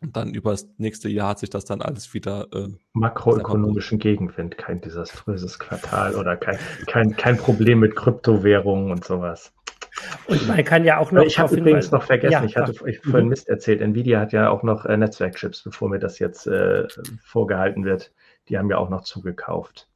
[0.00, 2.48] Und dann über das nächste Jahr hat sich das dann alles wieder.
[2.52, 9.52] Äh, Makroökonomischen Gegenwind, kein desaströses Quartal oder kein, kein, kein Problem mit Kryptowährungen und sowas.
[10.26, 11.22] Und man kann ja auch noch.
[11.22, 13.28] Ich habe übrigens noch vergessen, ja, ich hatte euch vorhin.
[13.28, 13.80] Mist erzählt.
[13.80, 16.88] Nvidia hat ja auch noch äh, Netzwerkchips, bevor mir das jetzt äh,
[17.22, 18.12] vorgehalten wird.
[18.48, 19.88] Die haben ja auch noch zugekauft.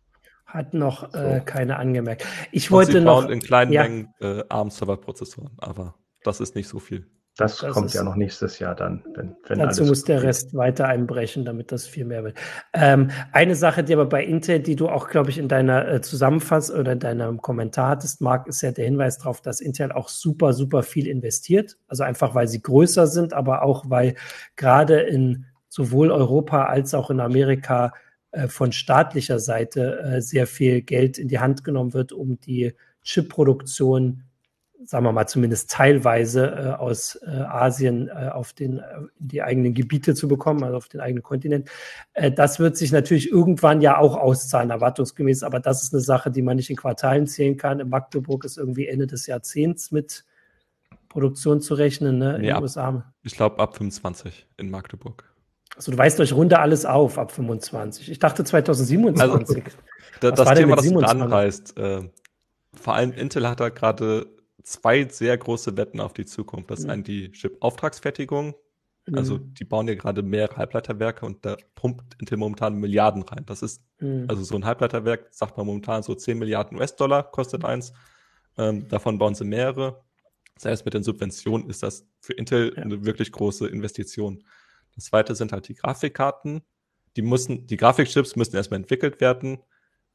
[0.56, 2.24] Hat noch äh, keine angemerkt.
[2.50, 3.28] Ich wollte sie noch.
[3.28, 3.82] in kleinen ja.
[3.82, 7.06] Mengen äh, ARM-Server-Prozessoren, aber das ist nicht so viel.
[7.36, 9.04] Das, das kommt ja noch nächstes Jahr dann.
[9.14, 12.38] Wenn, wenn dazu muss der Rest weiter einbrechen, damit das viel mehr wird.
[12.72, 16.00] Ähm, eine Sache, die aber bei Intel, die du auch, glaube ich, in deiner äh,
[16.00, 20.08] Zusammenfassung oder in deinem Kommentar hattest, Marc, ist ja der Hinweis darauf, dass Intel auch
[20.08, 21.76] super, super viel investiert.
[21.86, 24.14] Also einfach, weil sie größer sind, aber auch, weil
[24.56, 28.05] gerade in sowohl Europa als auch in Amerika äh,
[28.48, 34.22] von staatlicher Seite äh, sehr viel Geld in die Hand genommen wird, um die Chipproduktion
[34.84, 38.82] sagen wir mal zumindest teilweise äh, aus äh, Asien äh, auf den, äh,
[39.18, 41.70] die eigenen Gebiete zu bekommen, also auf den eigenen Kontinent.
[42.12, 46.30] Äh, das wird sich natürlich irgendwann ja auch auszahlen, erwartungsgemäß, aber das ist eine Sache,
[46.30, 47.80] die man nicht in Quartalen zählen kann.
[47.80, 50.24] In Magdeburg ist irgendwie Ende des Jahrzehnts mit
[51.08, 52.38] Produktion zu rechnen, ne?
[52.38, 52.64] Nee, ab,
[53.22, 55.24] ich glaube ab 25 in Magdeburg.
[55.74, 58.10] Also du weißt euch runter alles auf ab 25.
[58.10, 59.30] Ich dachte 2027.
[59.30, 59.54] Also,
[60.20, 62.08] da, das Thema, das du anreißt, äh,
[62.74, 64.26] vor allem Intel hat da gerade
[64.62, 66.70] zwei sehr große Wetten auf die Zukunft.
[66.70, 67.04] Das ist mhm.
[67.04, 68.54] die Chip-Auftragsfertigung.
[69.06, 69.18] Mhm.
[69.18, 73.44] Also die bauen ja gerade mehrere Halbleiterwerke und da pumpt Intel momentan Milliarden rein.
[73.46, 74.26] Das ist, mhm.
[74.28, 77.68] also so ein Halbleiterwerk, sagt man momentan so 10 Milliarden US-Dollar kostet mhm.
[77.68, 77.92] eins.
[78.58, 80.02] Ähm, davon bauen sie mehrere.
[80.58, 82.82] Selbst mit den Subventionen ist das für Intel ja.
[82.82, 84.42] eine wirklich große Investition.
[84.96, 86.62] Das zweite sind halt die Grafikkarten.
[87.16, 89.58] Die müssen, die Grafikchips müssen erstmal entwickelt werden.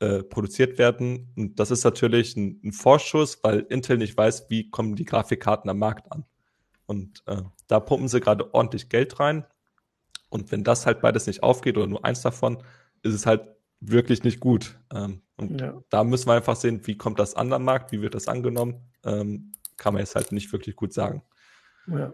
[0.01, 1.31] Äh, produziert werden.
[1.37, 5.69] Und das ist natürlich ein, ein, Vorschuss, weil Intel nicht weiß, wie kommen die Grafikkarten
[5.69, 6.25] am Markt an.
[6.87, 9.45] Und äh, da pumpen sie gerade ordentlich Geld rein.
[10.29, 12.63] Und wenn das halt beides nicht aufgeht oder nur eins davon,
[13.03, 13.43] ist es halt
[13.79, 14.79] wirklich nicht gut.
[14.91, 15.83] Ähm, und ja.
[15.91, 18.89] da müssen wir einfach sehen, wie kommt das an am Markt, wie wird das angenommen,
[19.05, 21.21] ähm, kann man jetzt halt nicht wirklich gut sagen.
[21.85, 22.11] Ja.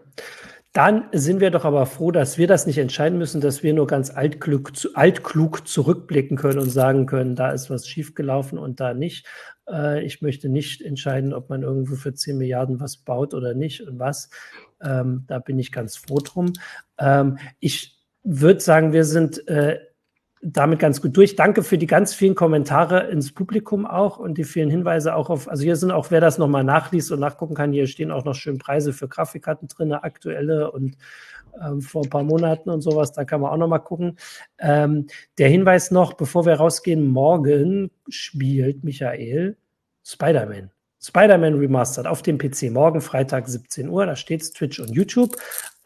[0.72, 3.86] Dann sind wir doch aber froh, dass wir das nicht entscheiden müssen, dass wir nur
[3.86, 9.26] ganz altklug, altklug zurückblicken können und sagen können, da ist was schiefgelaufen und da nicht.
[9.68, 13.80] Äh, ich möchte nicht entscheiden, ob man irgendwo für 10 Milliarden was baut oder nicht
[13.86, 14.28] und was.
[14.82, 16.52] Ähm, da bin ich ganz froh drum.
[16.98, 19.78] Ähm, ich würde sagen, wir sind äh,
[20.42, 21.36] damit ganz gut durch.
[21.36, 25.48] Danke für die ganz vielen Kommentare ins Publikum auch und die vielen Hinweise auch auf,
[25.48, 28.34] also hier sind auch, wer das nochmal nachliest und nachgucken kann, hier stehen auch noch
[28.34, 30.96] schön Preise für Grafikkarten drin, aktuelle und
[31.60, 34.16] ähm, vor ein paar Monaten und sowas, da kann man auch nochmal gucken.
[34.58, 35.06] Ähm,
[35.38, 39.56] der Hinweis noch, bevor wir rausgehen, morgen spielt Michael
[40.04, 40.70] Spider-Man.
[41.00, 44.06] Spider-Man Remastered auf dem PC morgen Freitag 17 Uhr.
[44.06, 45.36] Da steht's Twitch und YouTube.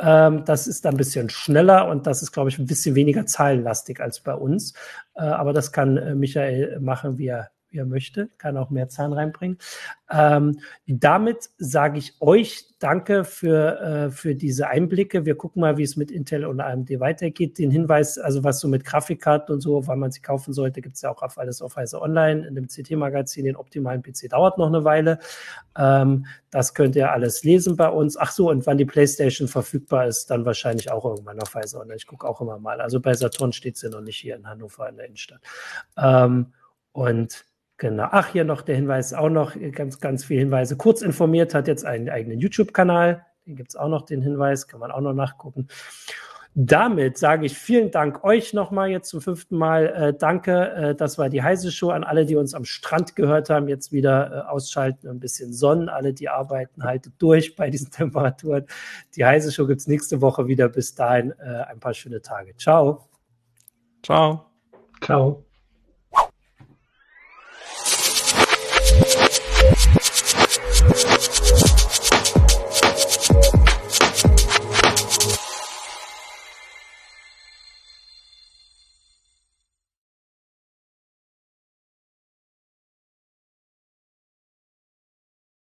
[0.00, 4.00] Ähm, das ist ein bisschen schneller und das ist, glaube ich, ein bisschen weniger zahlenlastig
[4.00, 4.72] als bei uns.
[5.14, 8.88] Äh, aber das kann äh, Michael machen, wie er wie er möchte, kann auch mehr
[8.88, 9.58] Zahlen reinbringen.
[10.10, 15.24] Ähm, damit sage ich euch Danke für, äh, für diese Einblicke.
[15.24, 17.56] Wir gucken mal, wie es mit Intel und AMD weitergeht.
[17.58, 20.96] Den Hinweis, also was so mit Grafikkarten und so, wann man sie kaufen sollte, gibt
[20.96, 23.44] es ja auch auf alles auf Heise Online in dem CT-Magazin.
[23.44, 25.20] Den optimalen PC dauert noch eine Weile.
[25.78, 28.16] Ähm, das könnt ihr alles lesen bei uns.
[28.16, 31.98] Ach so, und wann die PlayStation verfügbar ist, dann wahrscheinlich auch irgendwann auf Heise Online.
[31.98, 32.80] Ich gucke auch immer mal.
[32.80, 35.40] Also bei Saturn steht sie noch nicht hier in Hannover in der Innenstadt.
[35.96, 36.52] Ähm,
[36.90, 37.44] und
[37.78, 38.08] Genau.
[38.10, 40.76] Ach, hier noch der Hinweis, auch noch ganz, ganz viele Hinweise.
[40.76, 43.24] Kurz informiert hat jetzt einen eigenen YouTube-Kanal.
[43.46, 45.66] Den gibt es auch noch, den Hinweis, kann man auch noch nachgucken.
[46.54, 49.86] Damit sage ich vielen Dank euch nochmal jetzt zum fünften Mal.
[49.86, 53.48] Äh, danke, äh, das war die heiße Show an alle, die uns am Strand gehört
[53.48, 53.68] haben.
[53.68, 55.88] Jetzt wieder äh, ausschalten, ein bisschen Sonnen.
[55.88, 58.66] Alle, die arbeiten, haltet durch bei diesen Temperaturen.
[59.16, 60.68] Die heiße Show gibt es nächste Woche wieder.
[60.68, 62.54] Bis dahin äh, ein paar schöne Tage.
[62.58, 63.08] Ciao.
[64.02, 64.44] Ciao.
[65.00, 65.44] Ciao.